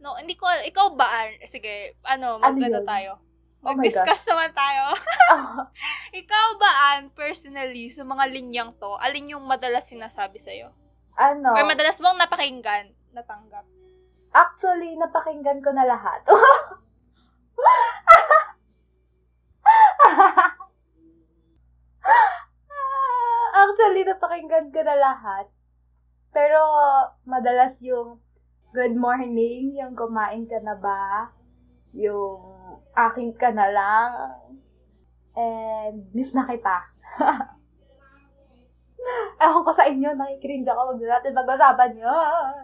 No, 0.03 0.19
hindi 0.19 0.35
ko, 0.35 0.51
ikaw 0.51 0.99
ba, 0.99 1.31
sige, 1.47 1.95
ano, 2.03 2.43
Ano 2.43 2.59
ano 2.59 2.59
yun? 2.59 2.83
tayo? 2.83 3.23
Oh 3.63 3.71
Mag-discuss 3.71 4.27
naman 4.27 4.51
tayo. 4.51 4.99
Ah, 5.31 5.71
ikaw 6.21 6.59
ba, 6.59 6.71
Ann, 6.93 7.15
personally, 7.15 7.87
sa 7.89 8.03
mga 8.03 8.27
linyang 8.27 8.75
to, 8.83 8.99
alin 8.99 9.31
yung 9.31 9.47
madalas 9.47 9.87
sinasabi 9.87 10.43
sa'yo? 10.43 10.75
ano, 11.15 11.55
Or 11.55 11.63
madalas 11.63 12.03
mong 12.03 12.19
napakinggan, 12.19 12.91
natanggap? 13.15 13.63
actually, 14.35 14.97
napakinggan 14.99 15.63
ko 15.63 15.71
na 15.71 15.87
lahat. 15.87 16.25
Actually, 23.53 24.03
napakinggan 24.03 24.73
ko 24.73 24.81
na 24.83 24.97
lahat. 24.97 25.47
Pero, 26.33 26.59
madalas 27.23 27.77
yung 27.85 28.19
good 28.73 28.97
morning, 28.97 29.77
yung 29.77 29.93
kumain 29.93 30.49
ka 30.49 30.57
na 30.65 30.73
ba, 30.73 31.29
yung 31.93 32.41
aking 32.97 33.37
ka 33.37 33.53
na 33.53 33.69
lang, 33.69 34.11
and 35.37 36.09
miss 36.17 36.33
na 36.33 36.49
kita. 36.49 36.77
Ewan 39.45 39.65
ko 39.69 39.73
sa 39.77 39.85
inyo, 39.85 40.17
nakikringe 40.17 40.65
ako. 40.65 40.81
Huwag 40.89 41.01
na 41.05 41.21
natin 41.21 41.37
mag-usapan 41.37 41.93
yun. 42.01 42.55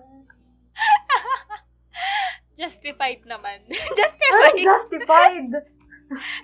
Justified 2.60 3.22
naman. 3.28 3.68
Ay, 3.68 4.64
justified. 4.64 4.64
justified. 4.64 5.52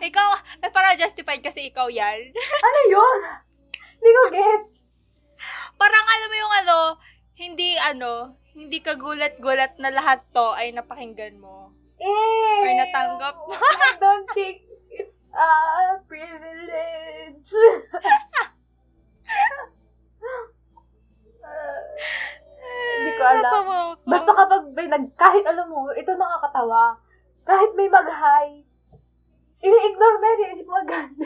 ikaw, 0.05 0.29
eh, 0.61 0.71
para 0.71 0.93
justified 0.93 1.41
kasi 1.41 1.73
ikaw 1.73 1.89
yan. 1.89 2.37
Ano 2.37 2.81
yun? 2.93 3.19
Hindi 3.73 4.11
ko 4.13 4.23
get. 4.29 4.63
Parang 5.81 6.05
alam 6.05 6.29
mo 6.29 6.37
yung 6.37 6.55
ano, 6.61 6.77
hindi 7.35 7.75
ano, 7.81 8.44
hindi 8.55 8.79
kagulat-gulat 8.79 9.83
na 9.83 9.91
lahat 9.91 10.23
to 10.31 10.55
ay 10.55 10.71
napakinggan 10.71 11.43
mo. 11.43 11.75
Eh. 11.99 12.63
Or 12.63 12.71
natanggap 12.71 13.35
mo. 13.43 13.51
I 13.91 13.99
don't 13.99 14.31
think 14.31 14.63
it's 14.95 15.11
a 15.35 15.99
privilege. 16.07 17.51
Hindi 22.95 23.11
ko 23.19 23.25
alam. 23.27 23.63
Basta 24.07 24.31
kapag 24.31 24.63
may 24.71 24.87
nag, 24.87 25.05
kahit 25.19 25.45
alam 25.51 25.67
mo, 25.67 25.91
ito 25.91 26.15
nakakatawa. 26.15 27.03
Kahit 27.45 27.75
may 27.75 27.91
mag-hi, 27.91 28.63
ini-ignore 29.61 30.17
mo 30.23 30.27
yun, 30.31 30.51
hindi 30.55 30.65
mo 30.65 30.79
agad. 30.79 31.11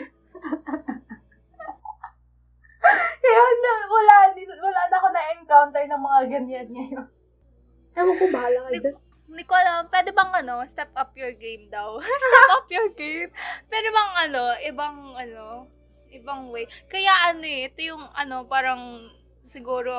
Kaya 3.19 3.41
wala, 3.85 4.15
wala 4.33 4.81
na 4.89 4.97
ako 4.97 5.07
na-encounter 5.13 5.83
ng 5.85 6.01
mga 6.01 6.19
ganyan 6.33 6.67
ngayon. 6.73 7.18
Ewan 7.99 8.15
ko, 8.15 8.25
bahala 8.31 8.59
kayo 8.71 8.79
dun. 8.79 8.95
Hindi 9.29 9.43
ko 9.45 9.53
alam, 9.53 9.91
pwede 9.91 10.09
bang 10.15 10.31
ano, 10.31 10.63
step 10.65 10.89
up 10.95 11.11
your 11.19 11.35
game 11.35 11.67
daw? 11.67 11.99
step 12.23 12.49
up 12.55 12.67
your 12.71 12.89
game? 12.95 13.29
Pwede 13.67 13.87
bang 13.91 14.11
ano, 14.25 14.43
ibang 14.63 14.97
ano, 15.19 15.67
ibang 16.09 16.49
way? 16.49 16.65
Kaya 16.87 17.35
ano 17.35 17.43
eh, 17.43 17.67
ito 17.67 17.83
yung 17.83 18.07
ano, 18.15 18.47
parang 18.47 19.11
siguro 19.45 19.93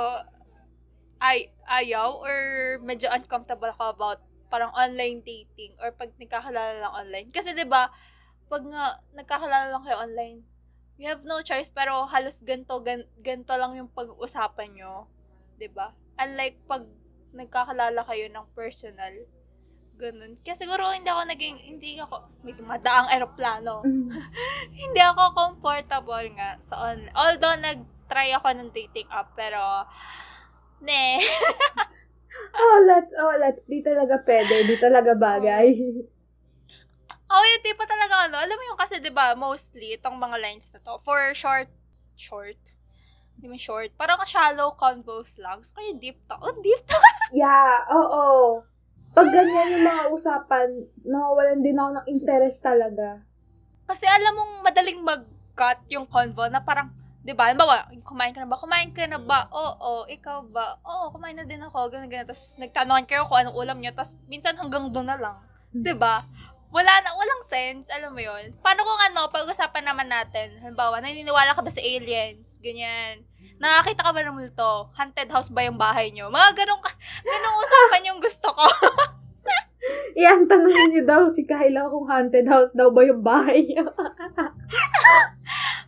ay 1.20 1.52
ayaw 1.68 2.16
or 2.24 2.36
medyo 2.80 3.12
uncomfortable 3.12 3.68
ako 3.76 3.92
about 3.92 4.20
parang 4.48 4.72
online 4.72 5.20
dating 5.22 5.76
or 5.78 5.92
pag 5.92 6.10
nagkakalala 6.16 6.80
lang 6.80 6.94
online. 6.96 7.28
Kasi 7.28 7.52
'di 7.52 7.68
ba 7.68 7.92
pag 8.48 8.64
nga 8.66 8.98
nagkakalala 9.14 9.68
lang 9.70 9.84
kayo 9.84 10.00
online, 10.00 10.42
you 10.96 11.06
have 11.06 11.22
no 11.22 11.44
choice 11.44 11.68
pero 11.70 12.08
halos 12.08 12.40
ganto 12.42 12.80
gan, 12.82 13.04
ganto 13.20 13.54
lang 13.54 13.76
yung 13.78 13.92
pag-uusapan 13.92 14.74
nyo. 14.74 15.06
'di 15.60 15.68
ba 15.70 15.92
Unlike 16.20 16.56
pag 16.66 16.84
nagkakalala 17.34 18.00
kayo 18.06 18.26
ng 18.30 18.46
personal. 18.54 19.14
Ganun. 20.00 20.40
Kaya 20.40 20.56
siguro 20.56 20.90
hindi 20.96 21.12
ako 21.12 21.22
naging, 21.28 21.56
hindi 21.60 22.00
ako, 22.00 22.16
may 22.42 22.56
madaang 22.56 23.08
aeroplano. 23.12 23.84
hindi 24.82 25.00
ako 25.00 25.22
comfortable 25.36 26.26
nga 26.36 26.56
sa 26.72 26.90
on 26.90 27.04
Although 27.12 27.60
nag-try 27.60 28.32
ako 28.32 28.48
ng 28.56 28.70
dating 28.72 29.08
app, 29.12 29.36
pero, 29.36 29.84
ne. 30.80 31.20
Oh, 32.50 32.78
let's, 32.86 33.12
oh, 33.18 33.34
let's, 33.38 33.62
di 33.66 33.82
talaga 33.82 34.22
pwede, 34.26 34.66
di 34.66 34.76
talaga 34.78 35.12
bagay. 35.14 35.66
oh, 37.30 37.44
yung 37.46 37.64
tipo 37.64 37.82
talaga 37.86 38.26
ano, 38.26 38.36
alam 38.38 38.56
mo 38.58 38.64
yung 38.70 38.80
kasi 38.80 38.98
'di 38.98 39.10
ba 39.14 39.34
mostly 39.38 39.94
itong 39.98 40.18
mga 40.18 40.36
lines 40.38 40.66
na 40.74 40.80
to, 40.82 40.98
for 41.02 41.30
short, 41.34 41.70
short, 42.18 42.58
hindi 43.40 43.56
man 43.56 43.56
short, 43.56 43.88
parang 43.96 44.20
shallow 44.28 44.76
convos 44.76 45.32
lang. 45.40 45.64
So, 45.64 45.72
kaya 45.72 45.96
deep 45.96 46.20
to. 46.28 46.36
Oh, 46.36 46.52
deep 46.60 46.84
to. 46.84 46.98
Yeah, 47.32 47.88
oo. 47.88 48.60
Pag 49.16 49.32
ganyan 49.32 49.80
yung 49.80 49.86
mga 49.88 50.04
usapan, 50.12 50.84
nawawalan 51.08 51.64
din 51.64 51.80
ako 51.80 51.90
ng 51.96 52.06
interest 52.12 52.60
talaga. 52.60 53.24
Kasi 53.88 54.04
alam 54.04 54.36
mong 54.36 54.54
madaling 54.60 55.00
mag-cut 55.00 55.80
yung 55.88 56.04
convo 56.04 56.52
na 56.52 56.60
parang, 56.60 56.92
di 57.24 57.32
ba, 57.32 57.48
halimbawa, 57.48 57.88
kumain 58.04 58.36
ka 58.36 58.44
na 58.44 58.50
ba? 58.50 58.60
Kumain 58.60 58.92
ka 58.92 59.08
na 59.08 59.16
ba? 59.16 59.48
Oo, 59.56 60.04
ikaw 60.04 60.44
ba? 60.52 60.76
Oo, 60.84 61.08
kumain 61.16 61.32
na 61.32 61.48
din 61.48 61.64
ako, 61.64 61.88
ganun, 61.88 62.12
ganun. 62.12 62.28
Tapos 62.28 62.60
nagtanong 62.60 63.08
kayo 63.08 63.24
kung 63.24 63.40
anong 63.40 63.56
ulam 63.56 63.80
niyo, 63.80 63.96
tapos 63.96 64.12
minsan 64.28 64.52
hanggang 64.60 64.92
doon 64.92 65.08
na 65.08 65.16
lang. 65.16 65.40
Di 65.72 65.96
ba? 65.96 66.28
Wala 66.68 66.92
na, 67.02 67.16
walang 67.16 67.48
sense, 67.48 67.88
alam 67.88 68.12
mo 68.12 68.20
yon 68.20 68.52
Paano 68.60 68.84
kung 68.84 69.00
ano, 69.00 69.32
pag-usapan 69.32 69.86
naman 69.86 70.12
natin, 70.12 70.60
halimbawa, 70.60 70.98
naniniwala 71.00 71.56
ka 71.56 71.64
ba 71.64 71.72
sa 71.72 71.82
aliens? 71.82 72.58
Ganyan. 72.58 73.29
Nakakita 73.60 74.00
ka 74.00 74.10
ba 74.16 74.24
ng 74.24 74.36
multo? 74.40 74.88
Haunted 74.96 75.28
house 75.28 75.52
ba 75.52 75.68
yung 75.68 75.76
bahay 75.76 76.08
niyo? 76.08 76.32
Mga 76.32 76.64
ganun, 76.64 76.80
ka, 76.80 76.96
ganung 77.20 77.60
usapan 77.60 78.08
yung 78.08 78.20
gusto 78.24 78.48
ko. 78.48 78.64
Yan, 80.24 80.48
tanongin 80.48 80.96
niyo 80.96 81.02
daw 81.04 81.28
si 81.36 81.44
Kyla 81.44 81.92
kung 81.92 82.08
haunted 82.08 82.48
house 82.48 82.72
daw 82.72 82.88
ba 82.88 83.04
yung 83.04 83.20
bahay 83.20 83.68
niya. 83.68 83.84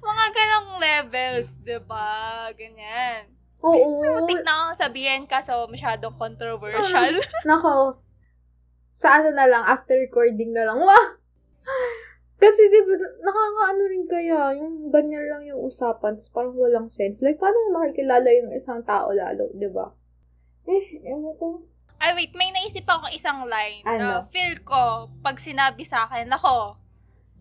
Mga 0.04 0.26
ganong 0.36 0.70
levels, 0.84 1.48
di 1.64 1.80
ba? 1.88 2.44
Ganyan. 2.52 3.32
Oo. 3.64 4.04
Muntik 4.04 4.44
na 4.44 4.52
akong 4.52 4.76
sabihin 4.76 5.24
kaso 5.24 5.64
masyadong 5.72 6.12
controversial. 6.20 7.24
Nako. 7.48 8.04
Sa 9.00 9.16
ano 9.16 9.32
na 9.32 9.48
lang, 9.48 9.64
after 9.64 9.96
recording 9.96 10.52
na 10.52 10.68
lang. 10.68 10.76
Wah! 10.76 11.06
Kasi 12.42 12.62
di 12.74 12.80
ba, 12.82 12.94
nakakaano 13.22 13.82
rin 13.86 14.04
kaya, 14.10 14.40
yung 14.58 14.90
ganyan 14.90 15.22
lang 15.30 15.46
yung 15.46 15.62
usapan, 15.70 16.18
tapos 16.18 16.30
parang 16.34 16.58
walang 16.58 16.88
sense. 16.90 17.22
Like, 17.22 17.38
paano 17.38 17.54
mo 17.70 17.78
makikilala 17.78 18.26
yung 18.34 18.50
isang 18.50 18.82
tao 18.82 19.14
lalo, 19.14 19.46
di 19.54 19.70
ba? 19.70 19.94
Eh, 20.66 21.06
ewan 21.06 21.38
ko. 21.38 21.62
Ay, 22.02 22.18
wait, 22.18 22.34
may 22.34 22.50
naisip 22.50 22.82
akong 22.82 23.14
isang 23.14 23.46
line 23.46 23.86
na 23.86 24.26
Ano? 24.26 24.26
feel 24.34 24.58
ko, 24.66 25.06
pag 25.22 25.38
sinabi 25.38 25.86
sa 25.86 26.10
akin, 26.10 26.26
ako, 26.36 26.74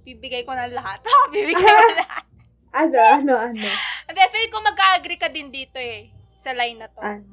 bibigay 0.05 0.45
ko 0.45 0.53
ng 0.53 0.77
lahat. 0.77 1.01
Oh, 1.09 1.25
bibigay 1.33 1.57
ko 1.57 1.65
ng 1.65 1.97
lahat. 1.97 2.25
Ano, 2.71 2.97
ano, 3.01 3.33
ano? 3.41 3.67
Hindi, 4.05 4.21
feel 4.29 4.49
ko 4.53 4.57
mag-agree 4.61 5.17
ka 5.17 5.33
din 5.33 5.49
dito 5.49 5.81
eh, 5.81 6.13
sa 6.45 6.53
line 6.53 6.77
na 6.77 6.87
to. 6.93 7.01
Ano? 7.01 7.25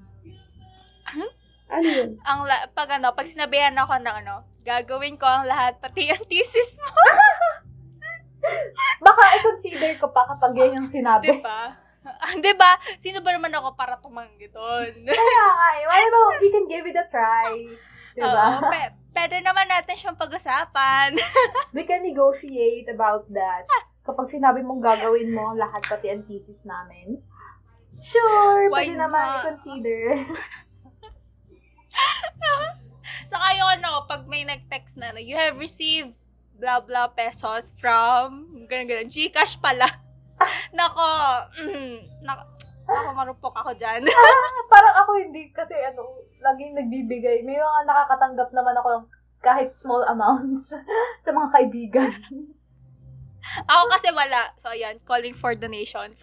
Ano 1.69 1.85
yun? 1.85 2.17
Ang 2.25 2.49
pag 2.73 2.97
ano, 2.97 3.13
pag 3.13 3.29
sinabihan 3.29 3.77
ako 3.77 4.01
ng 4.01 4.17
ano, 4.25 4.41
gagawin 4.63 5.17
ko 5.17 5.25
ang 5.25 5.45
lahat, 5.45 5.79
pati 5.79 6.09
ang 6.09 6.23
thesis 6.27 6.77
mo. 6.77 6.89
Baka 9.05 9.23
i-consider 9.39 9.99
ko 9.99 10.07
pa 10.11 10.27
kapag 10.29 10.55
yan 10.55 10.83
yung 10.83 10.91
sinabi. 10.91 11.29
Di 11.29 11.43
ba? 11.43 11.75
Di 12.45 12.53
ba? 12.55 12.79
Sino 12.99 13.21
ba 13.21 13.35
naman 13.35 13.53
ako 13.53 13.75
para 13.75 13.99
tumanggi 13.99 14.49
doon? 14.49 14.91
Kaya 15.09 15.45
nga 15.51 15.69
eh. 15.77 15.85
Why 15.87 16.03
ba, 16.07 16.19
we 16.39 16.49
can 16.49 16.67
give 16.67 16.87
it 16.87 16.97
a 16.97 17.07
try. 17.11 17.53
Di 18.15 18.21
Oo, 18.23 18.33
ba? 18.33 18.47
pe- 18.71 18.95
pwede 19.15 19.43
naman 19.43 19.67
natin 19.67 19.95
siyang 19.99 20.19
pag-usapan. 20.19 21.19
We 21.75 21.85
can 21.85 22.03
negotiate 22.03 22.89
about 22.89 23.29
that. 23.35 23.67
Kapag 24.03 24.33
sinabi 24.33 24.65
mong 24.65 24.81
gagawin 24.81 25.35
mo 25.35 25.53
lahat 25.53 25.85
pati 25.85 26.09
ang 26.09 26.25
thesis 26.25 26.57
namin, 26.65 27.21
sure, 28.01 28.73
Why 28.73 28.89
pwede 28.89 28.97
naman 28.97 29.21
not? 29.21 29.37
i-consider. 29.45 30.25
Saka 33.29 33.47
yung 33.61 33.71
ano, 33.81 34.09
pag 34.09 34.25
may 34.25 34.45
nag-text 34.45 34.97
na, 34.97 35.13
you 35.21 35.37
have 35.37 35.61
received 35.61 36.17
blah 36.59 36.83
blah 36.83 37.07
pesos 37.13 37.71
from, 37.79 38.67
ganun 38.67 38.89
ganun, 38.91 39.09
Gcash 39.09 39.63
pala. 39.63 39.87
Nako, 40.77 41.07
mm, 41.55 42.25
nako, 42.27 42.43
ako 42.89 43.11
marupok 43.15 43.55
ako 43.55 43.71
dyan. 43.79 44.03
Parang 44.73 44.95
ako 45.05 45.11
hindi 45.23 45.51
kasi 45.55 45.75
ano, 45.77 46.25
laging 46.41 46.79
nagbibigay. 46.79 47.43
May 47.45 47.59
mga 47.59 47.83
nakakatanggap 47.87 48.51
naman 48.55 48.75
ako 48.79 48.89
ng 48.91 49.07
kahit 49.39 49.71
small 49.79 50.03
amounts 50.11 50.67
sa 51.25 51.31
mga 51.31 51.49
kaibigan. 51.55 52.11
ako 53.71 53.83
kasi 53.95 54.09
wala. 54.11 54.51
So, 54.59 54.75
ayan, 54.75 54.99
calling 55.07 55.35
for 55.35 55.55
donations. 55.55 56.19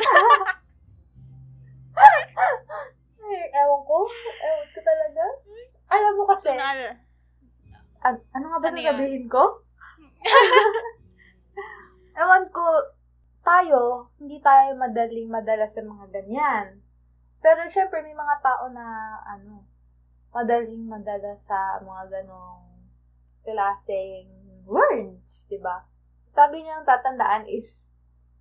Ay, 3.26 3.42
ewan 3.56 3.82
ko. 3.88 4.00
Ewan 4.44 4.68
ko 4.72 4.80
talaga. 4.84 5.24
Alam 5.96 6.14
mo 6.20 6.24
kasi, 6.28 6.52
Personal. 6.52 6.80
an- 8.04 8.26
ano 8.36 8.46
nga 8.52 8.60
ba 8.60 8.68
Ano 8.68 8.78
yan? 8.78 8.86
sasabihin 8.92 9.26
ko? 9.32 9.44
Ewan 12.16 12.46
ko, 12.52 12.66
tayo, 13.44 14.10
hindi 14.18 14.42
tayo 14.42 14.74
madaling 14.76 15.30
madala 15.30 15.68
sa 15.70 15.82
mga 15.84 16.06
ganyan. 16.12 16.82
Pero 17.40 17.62
syempre, 17.70 18.02
may 18.02 18.16
mga 18.16 18.36
tao 18.42 18.68
na, 18.72 18.86
ano, 19.24 19.64
madaling 20.34 20.90
madala 20.90 21.38
sa 21.46 21.80
mga 21.80 22.04
ganong 22.22 22.66
klaseng 23.46 24.28
words, 24.66 25.46
di 25.46 25.62
ba? 25.62 25.86
Sabi 26.34 26.66
niya 26.66 26.82
ang 26.82 26.88
tatandaan 26.90 27.46
is, 27.48 27.70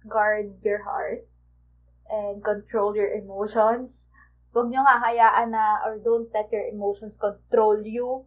guard 0.04 0.56
your 0.64 0.82
heart 0.84 1.24
and 2.08 2.40
control 2.44 2.92
your 2.96 3.08
emotions. 3.12 4.03
Huwag 4.54 4.70
niyo 4.70 4.86
nga 4.86 5.02
hayaan 5.02 5.50
na, 5.50 5.82
or 5.82 5.98
don't 5.98 6.30
let 6.30 6.46
your 6.54 6.62
emotions 6.70 7.18
control 7.18 7.82
you. 7.82 8.22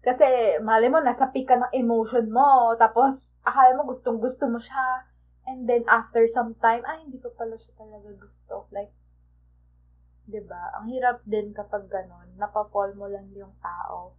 Kasi, 0.00 0.56
mali 0.64 0.88
mo, 0.88 1.04
nasa 1.04 1.28
peak 1.28 1.52
ka 1.52 1.60
ng 1.60 1.76
emotion 1.76 2.32
mo. 2.32 2.72
Tapos, 2.80 3.28
akala 3.44 3.76
mo 3.76 3.92
gustong 3.92 4.16
gusto 4.16 4.48
mo 4.48 4.56
siya. 4.56 5.04
And 5.44 5.68
then, 5.68 5.84
after 5.84 6.24
some 6.32 6.56
time, 6.64 6.80
ay, 6.88 7.04
hindi 7.04 7.20
ko 7.20 7.28
pala 7.36 7.60
siya 7.60 7.76
talaga 7.76 8.08
gusto. 8.16 8.72
Like, 8.72 8.96
ba 10.48 10.80
Ang 10.80 10.96
hirap 10.96 11.20
din 11.28 11.52
kapag 11.52 11.92
ganun. 11.92 12.32
Napapol 12.40 12.96
mo 12.96 13.12
lang 13.12 13.28
yung 13.36 13.52
tao. 13.60 14.16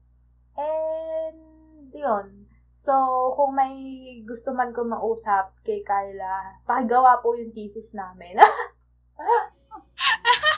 And, 0.53 1.89
yun. 1.89 2.45
So, 2.85 2.93
kung 3.37 3.57
may 3.57 3.77
gusto 4.25 4.53
man 4.53 4.73
ko 4.73 4.85
mausap 4.85 5.53
kay 5.65 5.81
Kyla, 5.85 6.61
pakigawa 6.69 7.21
po 7.21 7.33
yung 7.33 7.53
thesis 7.53 7.89
namin. 7.97 8.37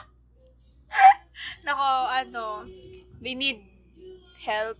Nako, 1.64 1.88
ano, 2.08 2.44
we 3.20 3.32
need 3.34 3.64
help. 4.44 4.76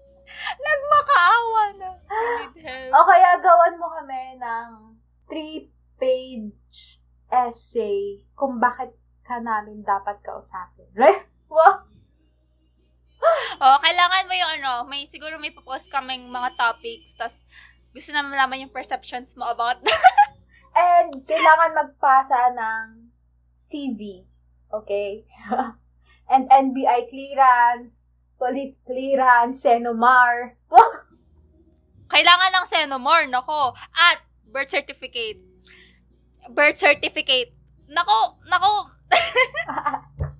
Nagmakaawa 0.66 1.62
na. 1.78 1.90
We 2.08 2.26
need 2.38 2.56
help. 2.64 2.92
o 2.96 3.06
kaya 3.06 3.30
gawan 3.38 3.74
mo 3.78 3.86
kami 4.00 4.22
ng 4.40 4.68
three-page 5.30 6.98
essay 7.30 8.26
kung 8.34 8.58
bakit 8.58 8.90
ka 9.22 9.38
namin 9.38 9.86
dapat 9.86 10.18
kausapin. 10.26 10.90
Right? 10.98 11.22
Wow! 11.46 11.86
Oh, 13.60 13.76
kailangan 13.84 14.26
mo 14.26 14.34
yung 14.34 14.52
ano, 14.58 14.72
may 14.88 15.04
siguro 15.06 15.36
may 15.36 15.52
post 15.52 15.86
kaming 15.92 16.32
mga 16.32 16.56
topics, 16.56 17.12
tas 17.12 17.44
gusto 17.92 18.14
naman 18.14 18.32
malaman 18.32 18.64
yung 18.64 18.72
perceptions 18.74 19.36
mo 19.36 19.44
about 19.50 19.82
And 20.70 21.26
kailangan 21.26 21.74
magpasa 21.74 22.54
ng 22.54 22.86
CV. 23.68 24.29
Okay? 24.72 25.24
And 26.30 26.46
NBI 26.48 27.10
clearance, 27.10 27.90
police 28.38 28.78
clearance, 28.86 29.62
Senomar. 29.62 30.54
Kailangan 32.14 32.50
ng 32.54 32.66
Senomore, 32.66 33.26
nako. 33.30 33.74
At 33.94 34.22
birth 34.46 34.70
certificate. 34.70 35.42
Birth 36.50 36.78
certificate. 36.78 37.54
Nako, 37.90 38.38
nako. 38.46 38.90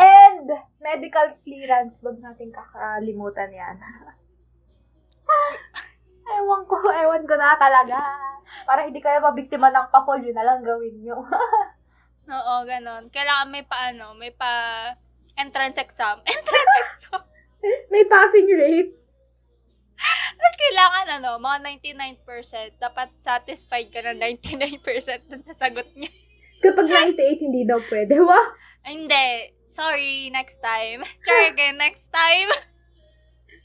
And 0.00 0.48
medical 0.80 1.36
clearance, 1.44 2.00
wag 2.00 2.16
natin 2.24 2.48
kakalimutan 2.56 3.52
yan. 3.52 3.76
Ewan 6.38 6.62
ko, 6.68 6.76
ewan 7.04 7.24
ko 7.26 7.34
na 7.34 7.58
talaga. 7.58 7.98
Para 8.66 8.86
hindi 8.86 8.98
kayo 8.98 9.22
mabiktima 9.22 9.70
ng 9.70 9.90
pakol, 9.90 10.22
yun 10.22 10.34
na 10.34 10.46
lang 10.46 10.62
gawin 10.62 10.94
nyo. 11.02 11.22
Oo, 12.30 12.54
ganon. 12.62 13.10
Kailangan 13.10 13.48
may 13.50 13.66
pa 13.66 13.90
ano, 13.90 14.14
may 14.14 14.30
pa 14.30 14.50
entrance 15.34 15.78
exam. 15.78 16.22
Entrance 16.30 16.76
exam. 16.86 17.22
May 17.90 18.06
passing 18.06 18.48
rate. 18.54 18.94
At 20.40 20.54
kailangan 20.56 21.06
ano, 21.20 21.36
mga 21.36 21.76
99%. 21.84 22.80
Dapat 22.80 23.08
satisfied 23.20 23.92
ka 23.92 24.00
na 24.00 24.16
99% 24.16 24.80
dun 25.28 25.44
sa 25.44 25.54
sagot 25.58 25.86
niya. 25.92 26.08
Kapag 26.60 26.88
98, 26.88 27.44
hindi 27.44 27.62
daw 27.68 27.80
pwede. 27.88 28.16
Ay, 28.84 28.92
hindi. 28.96 29.28
Sorry, 29.76 30.28
next 30.32 30.60
time. 30.60 31.04
Try 31.24 31.52
again 31.52 31.76
next 31.76 32.04
time. 32.12 32.48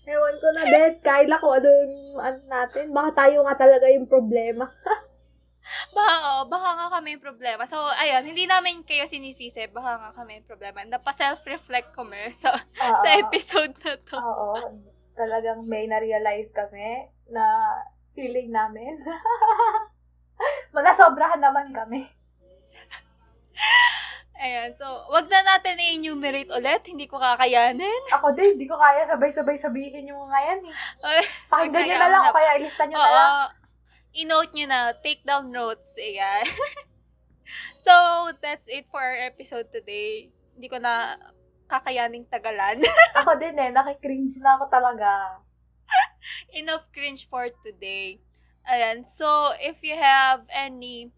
Ewan 0.05 0.35
ko 0.37 0.47
na, 0.53 0.63
Beth. 0.69 1.01
Kyla, 1.01 1.41
kung 1.41 1.53
ano 1.57 1.69
yung 1.69 1.95
ano 2.21 2.39
natin. 2.45 2.93
Baka 2.93 3.25
tayo 3.25 3.41
nga 3.45 3.55
talaga 3.57 3.89
yung 3.89 4.05
problema. 4.05 4.69
Baka, 5.97 6.13
oo, 6.29 6.41
baka 6.45 6.69
nga 6.77 6.87
kami 6.93 7.17
yung 7.17 7.25
problema. 7.25 7.65
So, 7.65 7.81
ayun, 7.89 8.21
hindi 8.21 8.45
namin 8.45 8.85
kayo 8.85 9.09
sinisisi. 9.09 9.65
Baka 9.73 9.97
nga 9.97 10.11
kami 10.13 10.37
yung 10.37 10.45
problema. 10.45 10.85
Napa-self-reflect 10.85 11.89
kami 11.97 12.31
sa, 12.43 12.53
Oo. 12.61 13.01
sa 13.01 13.09
episode 13.17 13.73
na 13.81 13.97
to. 13.97 14.17
Oo. 14.21 14.77
Talagang 15.17 15.65
may 15.65 15.89
na-realize 15.89 16.53
kami 16.53 17.09
na 17.33 17.43
feeling 18.13 18.53
namin. 18.53 19.01
Manasobrahan 20.75 21.41
naman 21.41 21.73
kami. 21.73 22.05
Ayan, 24.45 24.77
so, 24.77 24.85
wag 25.09 25.25
na 25.25 25.41
natin 25.41 25.81
i-enumerate 25.81 26.53
ulit. 26.53 26.85
Hindi 26.85 27.09
ko 27.09 27.17
kakayanin. 27.17 28.01
Ako 28.13 28.29
din, 28.37 28.53
hindi 28.53 28.69
ko 28.69 28.77
kaya 28.77 29.09
sabay-sabay 29.09 29.57
sabihin 29.57 30.13
yung 30.13 30.21
mga 30.29 30.37
yan 30.37 30.61
eh. 30.69 30.75
Pakinggan 31.49 31.81
nyo 31.89 31.97
na 31.97 32.09
lang 32.13 32.23
na- 32.29 32.35
kaya 32.35 32.51
ilista 32.61 32.85
nyo 32.85 32.93
na 32.93 33.01
Oo. 33.01 33.15
lang. 33.17 33.33
I-note 34.13 34.53
nyo 34.53 34.65
na. 34.69 34.79
Take 35.01 35.25
down 35.25 35.49
notes. 35.49 35.89
Ayan. 35.97 36.45
so, 37.89 37.93
that's 38.37 38.69
it 38.69 38.85
for 38.93 39.01
our 39.01 39.17
episode 39.25 39.65
today. 39.73 40.29
Hindi 40.53 40.69
ko 40.69 40.77
na 40.77 41.17
kakayaning 41.65 42.29
tagalan. 42.29 42.85
Ako 43.25 43.41
din 43.41 43.57
eh, 43.57 43.73
nakikringe 43.73 44.37
na 44.45 44.61
ako 44.61 44.69
talaga. 44.69 45.41
Enough 46.61 46.85
cringe 46.93 47.25
for 47.33 47.49
today. 47.65 48.21
Ayan. 48.69 49.09
So, 49.09 49.57
if 49.57 49.81
you 49.81 49.97
have 49.97 50.45
any, 50.53 51.09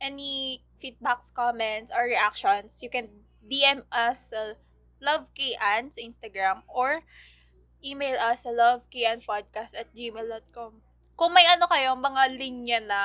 any 0.00 0.64
feedbacks, 0.82 1.30
comments, 1.30 1.94
or 1.94 2.10
reactions, 2.10 2.82
you 2.82 2.90
can 2.90 3.06
DM 3.46 3.86
us 3.94 4.34
sa 4.34 4.58
lovekn 4.98 5.90
sa 5.94 6.00
Instagram 6.02 6.66
or 6.66 7.06
email 7.82 8.18
us 8.18 8.46
sa 8.46 8.50
loveknpodcast 8.50 9.74
at 9.78 9.90
gmail.com. 9.94 10.72
Kung 11.18 11.30
may 11.34 11.46
ano 11.46 11.66
kayo, 11.70 11.94
mga 11.94 12.22
linya 12.34 12.78
na, 12.82 13.00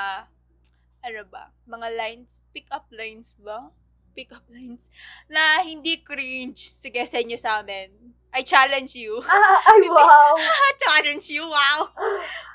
ano 1.02 1.22
ba, 1.30 1.54
mga 1.66 1.94
lines, 1.94 2.42
pick 2.54 2.66
up 2.70 2.86
lines 2.90 3.34
ba? 3.38 3.70
Pick 4.18 4.34
up 4.34 4.42
lines, 4.50 4.82
na 5.30 5.62
hindi 5.62 6.02
cringe, 6.02 6.74
sige, 6.82 7.06
send 7.06 7.30
nyo 7.30 7.38
sa 7.38 7.62
amin. 7.62 7.90
I 8.34 8.42
challenge 8.42 8.98
you. 8.98 9.22
Ah, 9.26 9.62
ay 9.72 9.86
wow! 9.86 10.34
challenge 10.82 11.30
you, 11.30 11.46
wow! 11.46 11.86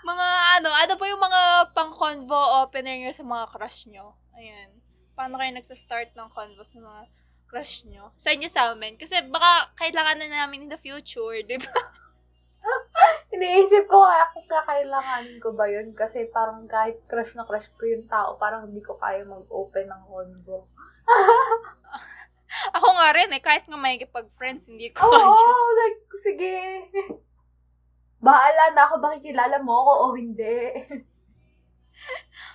Mga 0.04 0.28
ano, 0.60 0.70
ano 0.70 0.94
pa 1.00 1.06
yung 1.08 1.24
mga 1.24 1.72
pang-convo 1.72 2.64
opener 2.64 3.00
nyo 3.00 3.12
sa 3.16 3.24
mga 3.24 3.46
crush 3.52 3.88
nyo? 3.88 4.16
Ayan. 4.36 4.83
Paano 5.14 5.38
kayo 5.38 5.52
nagsa-start 5.54 6.18
ng 6.18 6.30
convo 6.34 6.66
sa 6.66 6.78
mga 6.82 7.02
crush 7.46 7.86
nyo? 7.86 8.10
Send 8.18 8.42
nyo 8.42 8.50
sa 8.50 8.74
amin. 8.74 8.98
Kasi 8.98 9.22
baka 9.30 9.70
kailangan 9.78 10.18
na 10.26 10.46
namin 10.46 10.66
in 10.66 10.72
the 10.74 10.80
future, 10.82 11.38
di 11.46 11.62
ba? 11.62 11.70
Iniisip 13.34 13.90
ko 13.90 14.06
kaya 14.06 14.26
kung 14.34 14.48
kakailanganin 14.50 15.38
ko 15.42 15.54
ba 15.58 15.66
yun 15.70 15.94
kasi 15.94 16.30
parang 16.30 16.66
kahit 16.70 16.98
crush 17.10 17.34
na 17.38 17.46
crush 17.46 17.66
ko 17.78 17.86
yung 17.90 18.06
tao, 18.10 18.38
parang 18.38 18.70
hindi 18.70 18.82
ko 18.82 18.98
kaya 18.98 19.26
mag-open 19.26 19.90
ng 19.90 20.04
convo. 20.06 20.70
Ako 22.78 22.88
nga 22.94 23.10
rin 23.18 23.34
eh, 23.34 23.42
kahit 23.42 23.66
nga 23.66 23.78
may 23.78 23.98
pag-friends, 24.02 24.70
hindi 24.70 24.94
ko 24.94 25.10
Oo, 25.10 25.14
kaya. 25.14 25.54
like, 25.78 26.02
sige. 26.22 26.58
Baala 28.22 28.64
na 28.78 28.86
ako, 28.88 29.02
makikilala 29.02 29.58
mo 29.62 29.74
ako 29.84 29.92
o 29.94 30.06
hindi. 30.16 30.58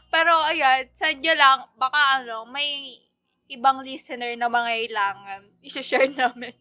Pero 0.08 0.32
ayan, 0.48 0.88
sadya 0.96 1.36
lang, 1.36 1.68
baka 1.76 2.24
ano, 2.24 2.48
may 2.48 2.96
ibang 3.48 3.80
listener 3.84 4.36
na 4.36 4.48
mga 4.48 4.88
ilangan. 4.88 5.42
I-share 5.66 6.12
namin. 6.12 6.54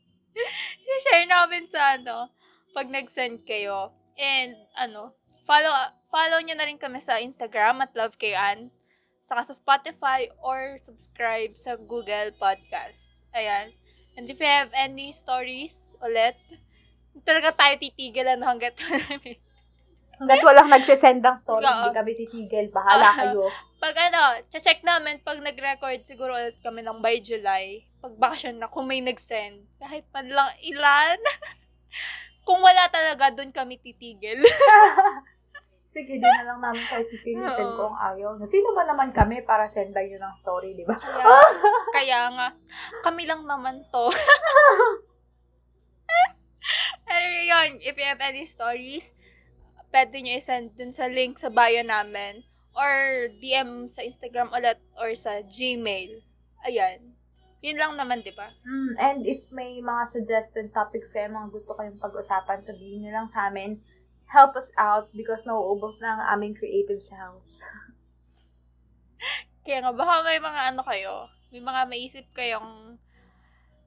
I-share 0.98 1.28
namin 1.28 1.68
sa 1.72 2.00
ano, 2.00 2.32
pag 2.76 2.88
nag-send 2.92 3.44
kayo. 3.48 3.92
And 4.18 4.56
ano, 4.76 5.16
follow 5.48 5.72
follow 6.12 6.40
nyo 6.44 6.56
na 6.58 6.68
rin 6.68 6.80
kami 6.80 7.00
sa 7.00 7.20
Instagram 7.20 7.84
at 7.84 7.94
LoveKan. 7.94 8.72
Saka 9.24 9.44
sa 9.44 9.56
Spotify 9.56 10.32
or 10.40 10.80
subscribe 10.80 11.56
sa 11.60 11.76
Google 11.76 12.32
Podcast. 12.40 13.12
Ayan. 13.36 13.76
And 14.16 14.26
if 14.32 14.40
you 14.40 14.48
have 14.48 14.72
any 14.72 15.12
stories 15.12 15.76
ulit, 16.00 16.40
talaga 17.28 17.54
tayo 17.54 17.76
titigilan 17.78 18.42
hanggat 18.42 18.80
Hanggat 20.18 20.42
walang 20.42 20.70
nagsisend 20.74 21.22
ng 21.22 21.38
story, 21.46 21.62
Oo. 21.62 21.74
hindi 21.78 21.90
kami 21.94 22.12
titigil. 22.18 22.66
Bahala 22.74 23.14
Oo. 23.14 23.18
kayo. 23.22 23.44
pag 23.78 23.94
ano, 24.10 24.42
check 24.50 24.82
namin 24.82 25.22
pag 25.22 25.38
nag-record 25.38 26.02
siguro 26.02 26.34
ulit 26.34 26.58
kami 26.66 26.82
ng 26.82 26.98
by 26.98 27.22
July, 27.22 27.86
pag 28.02 28.18
bakasyon 28.18 28.58
na, 28.58 28.74
kung 28.74 28.90
may 28.90 28.98
nag-send, 29.06 29.70
kahit 29.78 30.10
man 30.10 30.26
lang 30.34 30.50
ilan. 30.66 31.22
kung 32.48 32.66
wala 32.66 32.90
talaga, 32.90 33.30
doon 33.38 33.54
kami 33.54 33.78
titigil. 33.78 34.42
Sige, 35.98 36.22
di 36.22 36.30
na 36.30 36.46
lang 36.46 36.62
namin 36.62 36.86
kayo 36.86 37.10
pipilitin 37.10 37.70
Oo. 37.74 37.90
kung 37.90 37.96
ayaw. 37.98 38.38
Sino 38.54 38.70
ba 38.78 38.86
naman 38.86 39.10
kami 39.14 39.42
para 39.42 39.66
sendan 39.74 40.06
yun 40.06 40.22
ng 40.22 40.36
story, 40.46 40.78
di 40.78 40.86
ba? 40.86 40.94
Kaya, 40.94 41.26
kaya 41.98 42.22
nga, 42.38 42.48
kami 43.02 43.26
lang 43.26 43.42
naman 43.50 43.82
to. 43.90 44.06
Pero 47.08 47.28
yun, 47.50 47.82
if 47.82 47.98
you 47.98 48.06
have 48.06 48.22
any 48.22 48.46
stories, 48.46 49.10
pwede 49.98 50.22
nyo 50.22 50.38
isend 50.38 50.78
dun 50.78 50.94
sa 50.94 51.10
link 51.10 51.42
sa 51.42 51.50
bio 51.50 51.82
namin 51.82 52.46
or 52.78 53.26
DM 53.42 53.90
sa 53.90 54.06
Instagram 54.06 54.54
ulit 54.54 54.78
or 54.94 55.10
sa 55.18 55.42
Gmail. 55.42 56.22
Ayan. 56.70 57.18
Yun 57.66 57.82
lang 57.82 57.98
naman, 57.98 58.22
di 58.22 58.30
ba? 58.30 58.54
Mm, 58.62 58.94
and 59.02 59.20
if 59.26 59.42
may 59.50 59.82
mga 59.82 60.14
suggested 60.14 60.70
topics 60.70 61.10
kayo, 61.10 61.34
mga 61.34 61.50
gusto 61.50 61.74
kayong 61.74 61.98
pag-usapan, 61.98 62.62
sabihin 62.62 63.10
nyo 63.10 63.12
lang 63.18 63.28
sa 63.34 63.50
amin. 63.50 63.82
Help 64.30 64.54
us 64.54 64.70
out 64.78 65.10
because 65.18 65.42
nauubos 65.50 65.98
na 65.98 66.14
ang 66.14 66.38
aming 66.38 66.54
creative 66.54 67.02
selves. 67.02 67.58
Kaya 69.66 69.82
nga, 69.82 69.98
baka 69.98 70.22
may 70.22 70.38
mga 70.38 70.62
ano 70.78 70.82
kayo, 70.86 71.26
may 71.50 71.64
mga 71.66 71.82
maisip 71.90 72.26
kayong, 72.38 73.02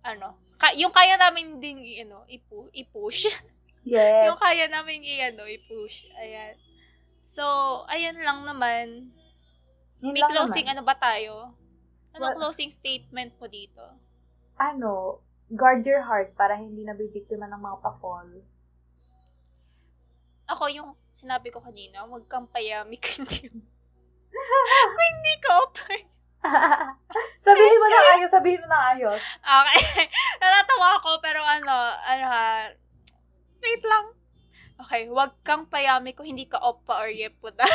ano, 0.03 0.35
ka- 0.59 0.75
yung 0.75 0.91
kaya 0.91 1.15
namin 1.15 1.63
ding, 1.63 1.79
ano, 2.03 2.27
ipu- 2.27 2.75
i-push. 2.75 3.31
Yes. 3.83 4.29
yung 4.29 4.37
kaya 4.37 4.69
namin 4.69 5.01
i-ano, 5.01 5.45
i-push. 5.45 6.05
Ayan. 6.15 6.55
So, 7.33 7.45
ayan 7.87 8.21
lang 8.21 8.45
naman. 8.45 9.09
Yun 10.01 10.13
May 10.13 10.21
lang 10.21 10.33
closing, 10.33 10.69
naman. 10.69 10.77
ano 10.77 10.83
ba 10.85 10.97
tayo? 10.97 11.35
Ano 12.13 12.23
Well- 12.27 12.37
closing 12.37 12.71
statement 12.71 13.37
mo 13.39 13.47
dito? 13.47 13.83
Ano, 14.57 15.25
guard 15.49 15.83
your 15.83 16.05
heart 16.05 16.37
para 16.37 16.55
hindi 16.55 16.85
nabibiktima 16.85 17.49
ng 17.49 17.59
mga 17.59 17.77
pa-fall. 17.81 18.31
Ako 20.51 20.67
yung 20.69 20.91
sinabi 21.11 21.49
ko 21.49 21.63
kanina, 21.63 22.03
huwag 22.05 22.27
kang 22.27 22.51
payami 22.51 22.99
kung 22.99 23.23
hindi, 23.31 23.49
kung 24.29 25.01
hindi 25.15 25.35
ka 25.41 25.51
open. 25.63 26.03
sabihin 27.47 27.79
mo 27.79 27.87
ng 27.87 28.07
ayos, 28.17 28.31
sabihin 28.33 28.61
mo 28.61 28.69
ng 28.69 28.85
ayos. 28.97 29.21
Okay. 29.39 29.81
Natatawa 30.43 30.89
ako, 30.99 31.11
pero 31.21 31.41
ano, 31.41 31.75
ano 31.97 32.25
ha, 32.27 32.73
wait 33.71 33.87
lang. 33.87 34.07
Okay, 34.83 35.07
huwag 35.07 35.31
kang 35.47 35.71
payami 35.71 36.11
kung 36.11 36.27
hindi 36.27 36.51
ka 36.51 36.59
oppa 36.59 36.99
or 36.99 37.11
yepuda. 37.13 37.63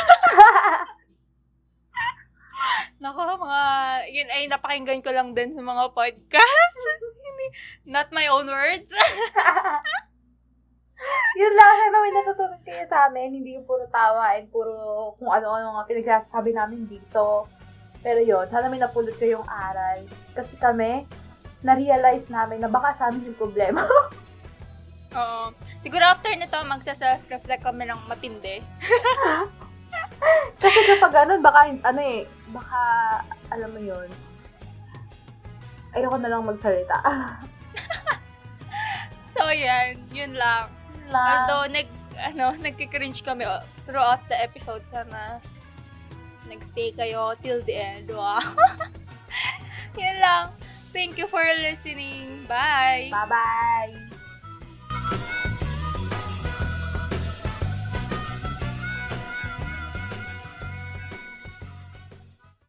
Nako, 3.00 3.40
mga, 3.40 3.62
yun 4.12 4.28
ay 4.28 4.44
napakinggan 4.44 5.00
ko 5.00 5.08
lang 5.16 5.32
din 5.32 5.56
sa 5.56 5.64
mga 5.64 5.96
podcast. 5.96 6.76
Not 7.88 8.12
my 8.12 8.28
own 8.28 8.44
words. 8.50 8.90
Yun 11.36 11.52
lang, 11.52 11.72
sana 11.76 12.00
may 12.00 12.12
natutunan 12.16 12.60
kayo 12.64 12.84
sa 12.88 13.06
amin. 13.06 13.38
Hindi 13.38 13.54
yung 13.54 13.68
puro 13.68 13.84
tawa 13.92 14.34
and 14.34 14.48
puro 14.48 15.12
kung 15.20 15.28
ano-ano 15.28 15.76
nga 15.76 15.88
pinagsasabi 15.88 16.56
namin 16.56 16.88
dito. 16.88 17.46
Pero 18.00 18.24
yun, 18.24 18.48
sana 18.48 18.72
may 18.72 18.80
napulot 18.80 19.14
kayong 19.20 19.44
aral. 19.46 20.02
Kasi 20.32 20.56
kami, 20.56 21.04
na-realize 21.60 22.26
namin 22.32 22.64
na 22.64 22.72
baka 22.72 22.96
sa 22.98 23.12
amin 23.12 23.28
yung 23.28 23.38
problema. 23.38 23.84
Oo. 25.16 25.52
Siguro 25.80 26.04
after 26.04 26.32
nito, 26.36 26.56
magsa-self-reflect 26.60 27.64
kami 27.64 27.88
ng 27.88 28.00
matindi. 28.06 28.60
Kasi 30.62 30.78
kapag 30.86 31.12
ganun, 31.12 31.40
baka, 31.40 31.72
ano 31.72 32.00
eh, 32.00 32.28
baka, 32.52 32.80
alam 33.52 33.70
mo 33.72 33.80
yun, 33.80 34.08
ayoko 35.96 36.16
na 36.20 36.28
lang 36.28 36.44
magsalita. 36.44 36.96
So, 39.36 39.52
yan. 39.52 40.00
Yun 40.16 40.32
lang. 40.32 40.72
lang. 41.12 41.44
Although, 41.44 41.68
nag, 41.68 41.88
ano, 42.16 42.56
nagkikringe 42.56 43.20
kami 43.20 43.44
oh, 43.44 43.60
throughout 43.84 44.24
the 44.32 44.36
episode. 44.40 44.80
Sana 44.88 45.44
nagstay 46.48 46.96
kayo 46.96 47.36
till 47.44 47.60
the 47.68 47.76
end. 47.76 48.08
Wow. 48.08 48.40
Yan 50.00 50.16
lang. 50.24 50.44
Thank 50.96 51.20
you 51.20 51.28
for 51.28 51.44
listening. 51.60 52.48
Bye! 52.48 53.12
Bye-bye! 53.12 54.15